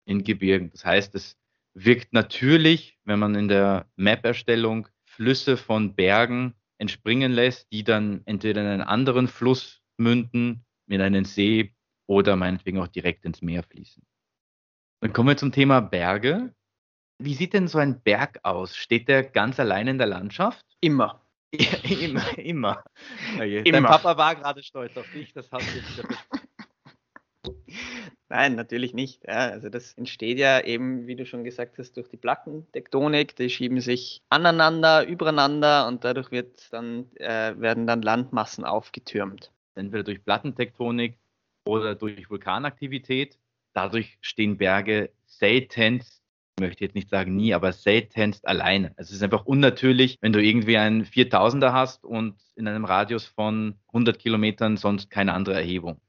In 0.04 0.24
Gebirgen. 0.24 0.70
Das 0.72 0.84
heißt, 0.84 1.14
es 1.14 1.38
wirkt 1.74 2.12
natürlich, 2.12 2.98
wenn 3.04 3.20
man 3.20 3.36
in 3.36 3.46
der 3.46 3.86
Map-Erstellung 3.94 4.88
Flüsse 5.04 5.56
von 5.56 5.94
Bergen 5.94 6.54
entspringen 6.84 7.32
lässt, 7.32 7.72
die 7.72 7.82
dann 7.82 8.20
entweder 8.26 8.60
in 8.60 8.66
einen 8.66 8.82
anderen 8.82 9.26
Fluss 9.26 9.80
münden, 9.96 10.66
in 10.86 11.00
einen 11.00 11.24
See 11.24 11.74
oder 12.06 12.36
meinetwegen 12.36 12.78
auch 12.78 12.88
direkt 12.88 13.24
ins 13.24 13.40
Meer 13.40 13.62
fließen. 13.62 14.02
Dann 15.00 15.12
kommen 15.12 15.28
wir 15.28 15.36
zum 15.38 15.50
Thema 15.50 15.80
Berge. 15.80 16.54
Wie 17.18 17.34
sieht 17.34 17.54
denn 17.54 17.68
so 17.68 17.78
ein 17.78 18.02
Berg 18.02 18.40
aus? 18.42 18.76
Steht 18.76 19.08
der 19.08 19.22
ganz 19.22 19.58
allein 19.58 19.88
in 19.88 19.98
der 19.98 20.06
Landschaft? 20.06 20.66
Immer. 20.80 21.22
immer, 21.82 22.38
immer. 22.38 22.84
Okay. 23.34 23.62
immer. 23.62 23.72
Dein 23.72 23.84
Papa 23.84 24.16
war 24.16 24.34
gerade 24.34 24.62
stolz 24.62 24.96
auf 24.96 25.10
dich, 25.10 25.32
das 25.32 25.50
hast 25.50 25.66
du 25.72 25.78
jetzt 25.78 25.96
Nein, 28.34 28.56
natürlich 28.56 28.94
nicht. 28.94 29.22
Ja, 29.28 29.50
also 29.50 29.68
das 29.68 29.92
entsteht 29.92 30.40
ja 30.40 30.58
eben, 30.58 31.06
wie 31.06 31.14
du 31.14 31.24
schon 31.24 31.44
gesagt 31.44 31.78
hast, 31.78 31.96
durch 31.96 32.08
die 32.08 32.16
Plattentektonik. 32.16 33.36
Die 33.36 33.48
schieben 33.48 33.80
sich 33.80 34.22
aneinander, 34.28 35.06
übereinander 35.06 35.86
und 35.86 36.02
dadurch 36.02 36.32
wird 36.32 36.72
dann, 36.72 37.06
äh, 37.14 37.54
werden 37.56 37.86
dann 37.86 38.02
Landmassen 38.02 38.64
aufgetürmt. 38.64 39.52
Entweder 39.76 40.02
durch 40.02 40.24
Plattentektonik 40.24 41.16
oder 41.64 41.94
durch 41.94 42.28
Vulkanaktivität. 42.28 43.38
Dadurch 43.72 44.18
stehen 44.20 44.58
Berge 44.58 45.10
seltenst 45.26 46.20
möchte 46.60 46.84
jetzt 46.84 46.94
nicht 46.94 47.10
sagen 47.10 47.36
nie, 47.36 47.54
aber 47.54 47.72
seltenst 47.72 48.46
alleine. 48.46 48.92
Es 48.96 49.10
ist 49.10 49.22
einfach 49.22 49.44
unnatürlich, 49.44 50.18
wenn 50.20 50.32
du 50.32 50.42
irgendwie 50.42 50.76
einen 50.76 51.04
4000er 51.04 51.72
hast 51.72 52.04
und 52.04 52.36
in 52.56 52.68
einem 52.68 52.84
Radius 52.84 53.26
von 53.26 53.74
100 53.88 54.18
Kilometern 54.18 54.76
sonst 54.76 55.10
keine 55.10 55.32
andere 55.34 55.54
Erhebung. 55.54 56.00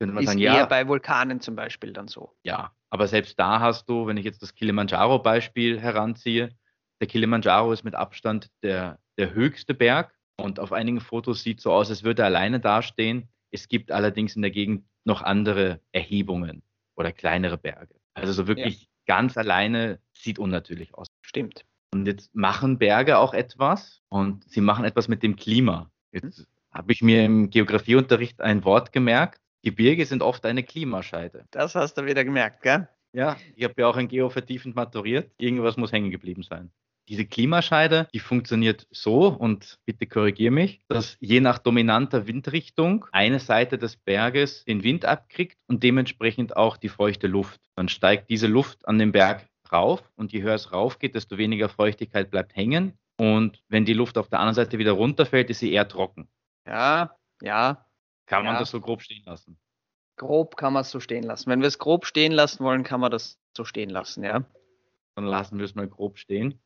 Könnte 0.00 0.14
man 0.14 0.24
ist 0.24 0.30
sagen, 0.30 0.40
eher 0.40 0.54
ja, 0.54 0.66
bei 0.66 0.88
Vulkanen 0.88 1.40
zum 1.40 1.54
Beispiel 1.54 1.92
dann 1.92 2.08
so. 2.08 2.34
Ja, 2.42 2.72
aber 2.88 3.06
selbst 3.06 3.38
da 3.38 3.60
hast 3.60 3.88
du, 3.88 4.06
wenn 4.06 4.16
ich 4.16 4.24
jetzt 4.24 4.42
das 4.42 4.54
Kilimanjaro-Beispiel 4.54 5.78
heranziehe, 5.78 6.56
der 7.00 7.06
Kilimanjaro 7.06 7.72
ist 7.72 7.84
mit 7.84 7.94
Abstand 7.94 8.50
der, 8.62 8.98
der 9.18 9.34
höchste 9.34 9.74
Berg 9.74 10.14
und 10.38 10.58
auf 10.58 10.72
einigen 10.72 11.00
Fotos 11.00 11.42
sieht 11.42 11.60
so 11.60 11.70
aus, 11.72 11.90
als 11.90 12.02
würde 12.02 12.22
er 12.22 12.26
alleine 12.26 12.60
dastehen. 12.60 13.28
Es 13.50 13.68
gibt 13.68 13.92
allerdings 13.92 14.36
in 14.36 14.42
der 14.42 14.50
Gegend 14.50 14.86
noch 15.04 15.20
andere 15.20 15.80
Erhebungen 15.92 16.62
oder 16.96 17.12
kleinere 17.12 17.58
Berge. 17.58 17.94
Also 18.14 18.32
so 18.32 18.46
wirklich 18.46 18.88
ganz 19.06 19.36
alleine 19.36 20.00
sieht 20.14 20.38
unnatürlich 20.38 20.94
aus. 20.94 21.08
Stimmt. 21.22 21.66
Und 21.92 22.06
jetzt 22.06 22.34
machen 22.34 22.78
Berge 22.78 23.18
auch 23.18 23.34
etwas 23.34 24.00
und 24.08 24.48
sie 24.48 24.60
machen 24.60 24.84
etwas 24.84 25.08
mit 25.08 25.22
dem 25.22 25.36
Klima. 25.36 25.90
Jetzt 26.12 26.38
hm. 26.38 26.46
habe 26.72 26.92
ich 26.92 27.02
mir 27.02 27.24
im 27.24 27.50
Geografieunterricht 27.50 28.40
ein 28.40 28.64
Wort 28.64 28.92
gemerkt. 28.92 29.39
Gebirge 29.62 30.06
sind 30.06 30.22
oft 30.22 30.44
eine 30.46 30.62
Klimascheide. 30.62 31.44
Das 31.50 31.74
hast 31.74 31.94
du 31.94 32.06
wieder 32.06 32.24
gemerkt, 32.24 32.62
gell? 32.62 32.88
Ja, 33.12 33.36
ich 33.56 33.64
habe 33.64 33.74
ja 33.78 33.88
auch 33.88 33.96
ein 33.96 34.08
Geo 34.08 34.30
vertiefend 34.30 34.76
maturiert. 34.76 35.32
Irgendwas 35.38 35.76
muss 35.76 35.92
hängen 35.92 36.10
geblieben 36.10 36.42
sein. 36.42 36.70
Diese 37.08 37.26
Klimascheide, 37.26 38.06
die 38.14 38.20
funktioniert 38.20 38.86
so, 38.92 39.26
und 39.26 39.80
bitte 39.84 40.06
korrigiere 40.06 40.52
mich, 40.52 40.80
dass 40.86 41.16
je 41.18 41.40
nach 41.40 41.58
dominanter 41.58 42.28
Windrichtung 42.28 43.04
eine 43.10 43.40
Seite 43.40 43.78
des 43.78 43.96
Berges 43.96 44.64
den 44.64 44.84
Wind 44.84 45.04
abkriegt 45.04 45.58
und 45.66 45.82
dementsprechend 45.82 46.56
auch 46.56 46.76
die 46.76 46.88
feuchte 46.88 47.26
Luft. 47.26 47.60
Dann 47.74 47.88
steigt 47.88 48.30
diese 48.30 48.46
Luft 48.46 48.86
an 48.86 48.98
den 48.98 49.10
Berg 49.10 49.44
rauf 49.72 50.08
und 50.14 50.32
je 50.32 50.42
höher 50.42 50.54
es 50.54 50.72
rauf 50.72 51.00
geht, 51.00 51.16
desto 51.16 51.36
weniger 51.36 51.68
Feuchtigkeit 51.68 52.30
bleibt 52.30 52.54
hängen. 52.54 52.92
Und 53.18 53.60
wenn 53.68 53.84
die 53.84 53.92
Luft 53.92 54.16
auf 54.16 54.28
der 54.28 54.38
anderen 54.38 54.54
Seite 54.54 54.78
wieder 54.78 54.92
runterfällt, 54.92 55.50
ist 55.50 55.58
sie 55.58 55.72
eher 55.72 55.88
trocken. 55.88 56.28
Ja, 56.64 57.16
ja. 57.42 57.86
Kann 58.30 58.44
man 58.44 58.54
ja. 58.54 58.60
das 58.60 58.70
so 58.70 58.80
grob 58.80 59.02
stehen 59.02 59.24
lassen? 59.26 59.58
Grob 60.16 60.56
kann 60.56 60.72
man 60.72 60.82
es 60.82 60.90
so 60.92 61.00
stehen 61.00 61.24
lassen. 61.24 61.50
Wenn 61.50 61.62
wir 61.62 61.66
es 61.66 61.80
grob 61.80 62.06
stehen 62.06 62.30
lassen 62.30 62.62
wollen, 62.62 62.84
kann 62.84 63.00
man 63.00 63.10
das 63.10 63.40
so 63.56 63.64
stehen 63.64 63.90
lassen, 63.90 64.22
ja. 64.22 64.44
Dann 65.16 65.24
lassen 65.24 65.58
wir 65.58 65.64
es 65.64 65.74
mal 65.74 65.88
grob 65.88 66.16
stehen. 66.16 66.60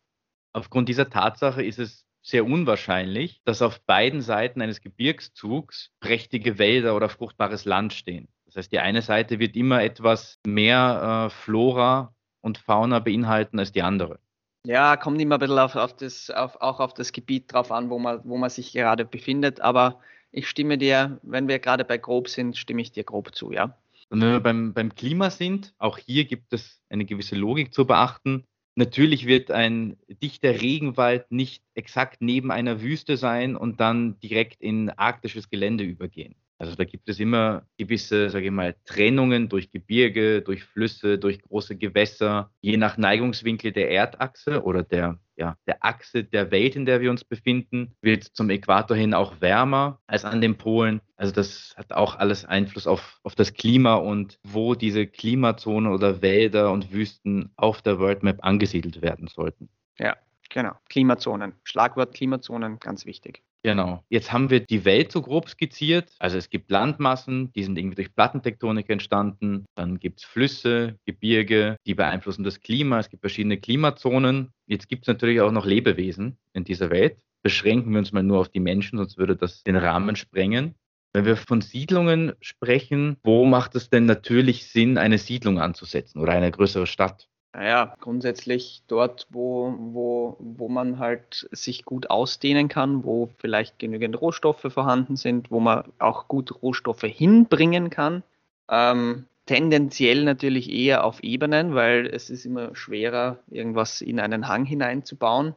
Aufgrund 0.52 0.90
dieser 0.90 1.09
Tatsache 1.09 1.64
ist 1.64 1.78
es 1.78 2.04
sehr 2.21 2.44
unwahrscheinlich, 2.44 3.40
dass 3.47 3.62
auf 3.62 3.80
beiden 3.80 4.21
Seiten 4.21 4.61
eines 4.61 4.83
Gebirgszugs 4.83 5.90
prächtige 6.00 6.59
Wälder 6.59 6.94
oder 6.94 7.09
fruchtbares 7.09 7.64
Land 7.64 7.94
stehen. 7.94 8.28
Das 8.44 8.56
heißt, 8.56 8.71
die 8.71 8.80
eine 8.80 9.00
Seite 9.00 9.38
wird 9.38 9.56
immer 9.56 9.83
etwas 9.83 10.38
mehr 10.47 11.28
äh, 11.28 11.30
Flora 11.30 12.14
und 12.42 12.59
Fauna 12.59 12.99
beinhalten 12.99 13.59
als 13.59 13.73
die 13.73 13.83
andere. 13.83 14.18
Ja, 14.66 14.99
kommt 14.99 15.18
immer 15.18 15.37
ein 15.37 15.40
bisschen 15.40 15.59
auf, 15.59 15.76
auf 15.76 15.97
das, 15.97 16.28
auf, 16.28 16.61
auch 16.61 16.80
auf 16.80 16.92
das 16.92 17.12
Gebiet 17.12 17.50
drauf 17.50 17.73
an, 17.73 17.88
wo 17.88 17.99
man, 17.99 18.21
wo 18.25 18.37
man 18.37 18.50
sich 18.50 18.75
gerade 18.75 19.06
befindet. 19.06 19.62
Aber 19.62 20.00
ich 20.35 20.49
stimme 20.49 20.76
dir, 20.76 21.21
wenn 21.23 21.49
wir 21.49 21.59
gerade 21.61 21.85
bei 21.85 21.97
grob 21.97 22.29
sind, 22.29 22.57
stimme 22.57 22.83
ich 22.83 22.93
dir 22.93 23.05
grob 23.05 23.35
zu, 23.35 23.53
ja. 23.53 23.76
Und 24.11 24.21
wenn 24.21 24.33
wir 24.33 24.41
beim, 24.41 24.75
beim 24.75 24.95
Klima 24.95 25.31
sind, 25.31 25.75
auch 25.79 25.97
hier 25.97 26.25
gibt 26.25 26.53
es 26.53 26.81
eine 26.91 27.05
gewisse 27.05 27.37
Logik 27.37 27.73
zu 27.73 27.87
beachten. 27.87 28.45
Natürlich 28.75 29.26
wird 29.26 29.50
ein 29.50 29.97
dichter 30.09 30.61
Regenwald 30.61 31.31
nicht 31.31 31.62
exakt 31.75 32.21
neben 32.21 32.50
einer 32.50 32.83
Wüste 32.83 33.17
sein 33.17 33.57
und 33.57 33.81
dann 33.81 34.19
direkt 34.19 34.61
in 34.61 34.91
arktisches 34.91 35.49
Gelände 35.49 35.85
übergehen. 35.85 36.35
Also 36.58 36.76
da 36.76 36.84
gibt 36.84 37.08
es 37.08 37.18
immer 37.18 37.66
gewisse, 37.78 38.30
sage 38.30 38.46
ich 38.46 38.50
mal, 38.52 38.76
Trennungen 38.84 39.49
durch 39.49 39.70
Gebirge, 39.70 40.40
durch 40.40 40.64
Flüsse, 40.64 41.18
durch 41.18 41.42
große 41.42 41.76
Gewässer, 41.76 42.50
je 42.61 42.76
nach 42.76 42.96
Neigungswinkel 42.96 43.73
der 43.73 43.90
Erdachse 43.90 44.62
oder 44.62 44.84
der, 44.84 45.18
ja, 45.37 45.56
der 45.66 45.84
Achse 45.84 46.23
der 46.23 46.52
Welt, 46.52 46.76
in 46.76 46.87
der 46.87 47.00
wir 47.00 47.11
uns 47.11 47.25
befinden, 47.25 47.96
wird 48.00 48.23
zum 48.23 48.50
Äquator 48.50 48.96
hin 48.96 49.14
auch 49.14 49.40
wärmer 49.40 50.00
als 50.06 50.25
an 50.25 50.40
den 50.40 50.56
Polen. 50.56 51.00
Also 51.16 51.32
das 51.32 51.75
hat 51.76 51.92
auch 51.92 52.16
alles 52.16 52.44
Einfluss 52.44 52.87
auf, 52.87 53.18
auf 53.25 53.34
das 53.34 53.52
Klima 53.52 53.96
und 53.96 54.38
wo 54.44 54.76
diese 54.76 55.06
Klimazonen 55.08 55.92
oder 55.92 56.23
Wälder 56.23 56.70
und 56.70 56.92
Wüsten 56.92 57.50
auf 57.56 57.82
der 57.82 57.99
World 57.99 58.23
Map 58.23 58.38
angesiedelt 58.42 59.02
werden 59.02 59.26
sollten. 59.26 59.68
Ja, 59.99 60.16
genau. 60.50 60.73
Klimazonen. 60.88 61.54
Schlagwort 61.64 62.14
Klimazonen, 62.14 62.78
ganz 62.78 63.06
wichtig. 63.06 63.42
Genau. 63.64 64.04
Jetzt 64.11 64.30
haben 64.30 64.50
wir 64.50 64.61
die 64.61 64.85
Welt 64.85 65.11
so 65.11 65.23
grob 65.23 65.49
skizziert. 65.49 66.12
Also 66.18 66.37
es 66.37 66.50
gibt 66.50 66.71
Landmassen, 66.71 67.50
die 67.54 67.64
sind 67.64 67.78
irgendwie 67.78 67.94
durch 67.94 68.14
Plattentektonik 68.14 68.90
entstanden. 68.90 69.64
Dann 69.75 69.99
gibt 69.99 70.21
es 70.21 70.26
Flüsse, 70.26 70.99
Gebirge, 71.06 71.76
die 71.87 71.94
beeinflussen 71.94 72.44
das 72.44 72.61
Klima. 72.61 73.00
Es 73.00 73.09
gibt 73.09 73.23
verschiedene 73.23 73.59
Klimazonen. 73.59 74.52
Jetzt 74.66 74.90
gibt 74.90 75.04
es 75.04 75.09
natürlich 75.09 75.40
auch 75.40 75.50
noch 75.50 75.64
Lebewesen 75.64 76.37
in 76.52 76.64
dieser 76.64 76.90
Welt. 76.90 77.16
Beschränken 77.42 77.92
wir 77.92 78.00
uns 78.00 78.12
mal 78.12 78.23
nur 78.23 78.40
auf 78.40 78.50
die 78.50 78.61
Menschen, 78.61 78.99
sonst 78.99 79.16
würde 79.16 79.35
das 79.35 79.62
den 79.62 79.76
Rahmen 79.76 80.14
sprengen. 80.14 80.75
Wenn 81.14 81.25
wir 81.25 81.37
von 81.37 81.62
Siedlungen 81.62 82.33
sprechen, 82.42 83.16
wo 83.23 83.47
macht 83.47 83.76
es 83.76 83.88
denn 83.88 84.04
natürlich 84.04 84.66
Sinn, 84.66 84.99
eine 84.99 85.16
Siedlung 85.16 85.59
anzusetzen 85.59 86.21
oder 86.21 86.33
eine 86.33 86.50
größere 86.50 86.87
Stadt? 86.87 87.28
Naja, 87.54 87.94
grundsätzlich 88.00 88.82
dort, 88.88 89.28
wo, 89.30 89.73
wo, 89.78 90.37
wo 90.40 90.68
man 90.68 90.99
halt 90.99 91.49
sich 91.52 91.84
gut 91.84 92.11
ausdehnen 92.11 92.68
kann, 92.68 93.04
wo 93.04 93.30
vielleicht 93.38 93.78
genügend 93.78 94.20
Rohstoffe 94.20 94.66
vorhanden 94.68 95.14
sind, 95.14 95.52
wo 95.52 95.61
man 95.61 95.84
auch 96.00 96.26
gut 96.26 96.62
Rohstoffe 96.62 97.02
hinbringen 97.02 97.90
kann. 97.90 98.25
Ähm, 98.68 99.26
tendenziell 99.46 100.25
natürlich 100.25 100.68
eher 100.68 101.04
auf 101.04 101.23
Ebenen, 101.23 101.76
weil 101.76 102.06
es 102.06 102.28
ist 102.28 102.44
immer 102.44 102.75
schwerer, 102.75 103.38
irgendwas 103.49 104.00
in 104.00 104.18
einen 104.18 104.49
Hang 104.49 104.64
hineinzubauen 104.64 105.54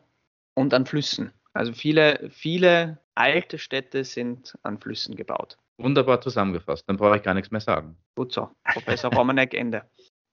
und 0.54 0.76
an 0.76 0.86
Flüssen. 0.86 1.32
Also 1.54 1.74
viele, 1.74 2.30
viele 2.30 3.00
alte 3.16 3.58
Städte 3.58 4.04
sind 4.04 4.56
an 4.62 4.80
Flüssen 4.80 5.16
gebaut. 5.16 5.58
Wunderbar 5.80 6.22
zusammengefasst, 6.22 6.88
dann 6.88 6.98
brauche 6.98 7.18
ich 7.18 7.24
gar 7.24 7.34
nichts 7.34 7.50
mehr 7.50 7.62
sagen. 7.62 7.98
Gut 8.16 8.34
so, 8.34 8.50
Professor 8.74 9.12
Romanek, 9.12 9.56
Ende. 9.56 9.84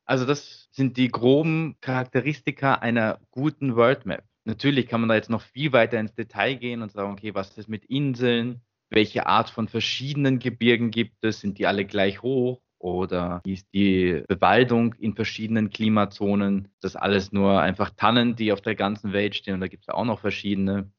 Also 0.04 0.26
das 0.26 0.68
sind 0.72 0.96
die 0.96 1.08
groben 1.08 1.76
Charakteristika 1.80 2.74
einer 2.74 3.20
guten 3.30 3.76
World 3.76 4.06
Map. 4.06 4.24
Natürlich 4.44 4.86
kann 4.86 5.00
man 5.00 5.08
da 5.08 5.14
jetzt 5.14 5.30
noch 5.30 5.40
viel 5.40 5.72
weiter 5.72 5.98
ins 5.98 6.14
Detail 6.14 6.56
gehen 6.56 6.82
und 6.82 6.92
sagen, 6.92 7.12
okay, 7.12 7.34
was 7.34 7.56
ist 7.56 7.68
mit 7.68 7.84
Inseln? 7.86 8.60
Welche 8.90 9.26
Art 9.26 9.48
von 9.48 9.68
verschiedenen 9.68 10.38
Gebirgen 10.38 10.90
gibt 10.90 11.24
es? 11.24 11.40
Sind 11.40 11.58
die 11.58 11.66
alle 11.66 11.86
gleich 11.86 12.22
hoch? 12.22 12.60
Oder 12.78 13.40
wie 13.44 13.54
ist 13.54 13.72
die 13.72 14.22
Bewaldung 14.28 14.94
in 14.98 15.14
verschiedenen 15.14 15.70
Klimazonen? 15.70 16.68
Das 16.82 16.96
alles 16.96 17.32
nur 17.32 17.62
einfach 17.62 17.88
Tannen, 17.90 18.36
die 18.36 18.52
auf 18.52 18.60
der 18.60 18.74
ganzen 18.74 19.14
Welt 19.14 19.34
stehen. 19.34 19.54
Und 19.54 19.60
da 19.60 19.68
gibt 19.68 19.84
es 19.84 19.88
auch 19.88 20.04
noch 20.04 20.20
verschiedene. 20.20 20.92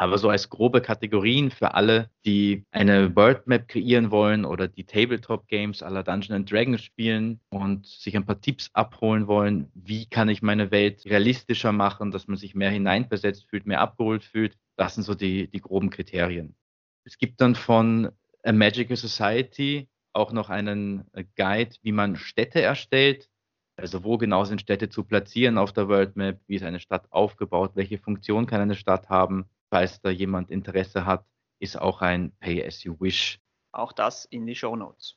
Aber 0.00 0.16
so 0.16 0.30
als 0.30 0.48
grobe 0.48 0.80
Kategorien 0.80 1.50
für 1.50 1.74
alle, 1.74 2.08
die 2.24 2.64
eine 2.70 3.16
World 3.16 3.48
Map 3.48 3.66
kreieren 3.66 4.12
wollen 4.12 4.44
oder 4.44 4.68
die 4.68 4.84
Tabletop 4.84 5.48
Games 5.48 5.82
aller 5.82 6.04
Dungeons 6.04 6.30
and 6.30 6.52
Dragons 6.52 6.84
spielen 6.84 7.40
und 7.50 7.84
sich 7.84 8.16
ein 8.16 8.24
paar 8.24 8.40
Tipps 8.40 8.70
abholen 8.74 9.26
wollen, 9.26 9.72
wie 9.74 10.06
kann 10.06 10.28
ich 10.28 10.40
meine 10.40 10.70
Welt 10.70 11.04
realistischer 11.04 11.72
machen, 11.72 12.12
dass 12.12 12.28
man 12.28 12.36
sich 12.36 12.54
mehr 12.54 12.70
hineinversetzt 12.70 13.50
fühlt, 13.50 13.66
mehr 13.66 13.80
abgeholt 13.80 14.22
fühlt. 14.22 14.56
Das 14.76 14.94
sind 14.94 15.02
so 15.02 15.16
die, 15.16 15.48
die 15.48 15.60
groben 15.60 15.90
Kriterien. 15.90 16.54
Es 17.02 17.18
gibt 17.18 17.40
dann 17.40 17.56
von 17.56 18.12
A 18.44 18.52
Magical 18.52 18.96
Society 18.96 19.88
auch 20.12 20.30
noch 20.30 20.48
einen 20.48 21.10
Guide, 21.36 21.74
wie 21.82 21.90
man 21.90 22.14
Städte 22.14 22.62
erstellt. 22.62 23.28
Also 23.74 24.04
wo 24.04 24.16
genau 24.16 24.44
sind 24.44 24.60
Städte 24.60 24.90
zu 24.90 25.02
platzieren 25.02 25.58
auf 25.58 25.72
der 25.72 25.88
World 25.88 26.14
Map? 26.14 26.40
Wie 26.46 26.54
ist 26.54 26.62
eine 26.62 26.78
Stadt 26.78 27.10
aufgebaut? 27.10 27.72
Welche 27.74 27.98
Funktion 27.98 28.46
kann 28.46 28.60
eine 28.60 28.76
Stadt 28.76 29.08
haben? 29.08 29.48
Falls 29.70 30.00
da 30.00 30.10
jemand 30.10 30.50
Interesse 30.50 31.04
hat, 31.04 31.24
ist 31.58 31.80
auch 31.80 32.02
ein 32.02 32.32
Pay 32.38 32.64
as 32.66 32.82
you 32.84 32.96
wish. 33.00 33.40
Auch 33.72 33.92
das 33.92 34.24
in 34.24 34.46
die 34.46 34.54
Show 34.54 34.76
Notes. 34.76 35.16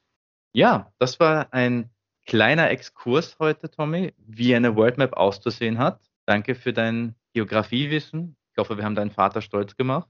Ja, 0.53 0.91
das 0.99 1.19
war 1.19 1.53
ein 1.53 1.89
kleiner 2.25 2.69
Exkurs 2.69 3.37
heute, 3.39 3.69
Tommy, 3.69 4.13
wie 4.17 4.55
eine 4.55 4.75
World 4.75 4.97
Map 4.97 5.13
auszusehen 5.13 5.77
hat. 5.77 6.01
Danke 6.25 6.55
für 6.55 6.73
dein 6.73 7.15
Geografiewissen. 7.33 8.35
Ich 8.51 8.57
hoffe, 8.57 8.77
wir 8.77 8.83
haben 8.83 8.95
deinen 8.95 9.11
Vater 9.11 9.41
stolz 9.41 9.77
gemacht. 9.77 10.09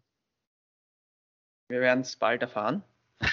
Wir 1.68 1.80
werden 1.80 2.02
es 2.02 2.18
bald 2.18 2.42
erfahren. 2.42 2.84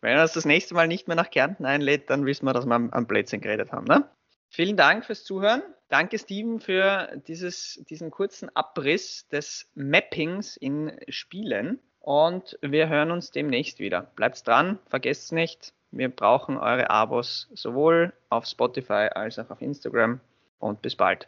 Wenn 0.00 0.16
er 0.16 0.22
uns 0.22 0.32
das 0.32 0.44
nächste 0.44 0.74
Mal 0.74 0.88
nicht 0.88 1.06
mehr 1.06 1.16
nach 1.16 1.30
Kärnten 1.30 1.64
einlädt, 1.64 2.10
dann 2.10 2.24
wissen 2.26 2.46
wir, 2.46 2.52
dass 2.52 2.66
wir 2.66 2.74
am, 2.74 2.90
am 2.90 3.06
Blödsinn 3.06 3.40
geredet 3.40 3.72
haben. 3.72 3.84
Ne? 3.84 4.08
Vielen 4.48 4.76
Dank 4.76 5.04
fürs 5.04 5.24
Zuhören. 5.24 5.62
Danke, 5.88 6.18
Steven, 6.18 6.60
für 6.60 7.20
dieses, 7.26 7.82
diesen 7.88 8.10
kurzen 8.10 8.54
Abriss 8.54 9.26
des 9.28 9.70
Mappings 9.74 10.56
in 10.56 10.92
Spielen. 11.08 11.78
Und 12.00 12.58
wir 12.62 12.88
hören 12.88 13.10
uns 13.10 13.30
demnächst 13.30 13.78
wieder. 13.78 14.02
Bleibt 14.16 14.46
dran, 14.46 14.78
vergesst 14.88 15.32
nicht, 15.32 15.72
wir 15.90 16.10
brauchen 16.10 16.58
eure 16.58 16.90
Abos 16.90 17.48
sowohl 17.54 18.12
auf 18.28 18.46
Spotify 18.46 19.08
als 19.14 19.38
auch 19.38 19.50
auf 19.50 19.62
Instagram. 19.62 20.20
Und 20.58 20.82
bis 20.82 20.96
bald. 20.96 21.16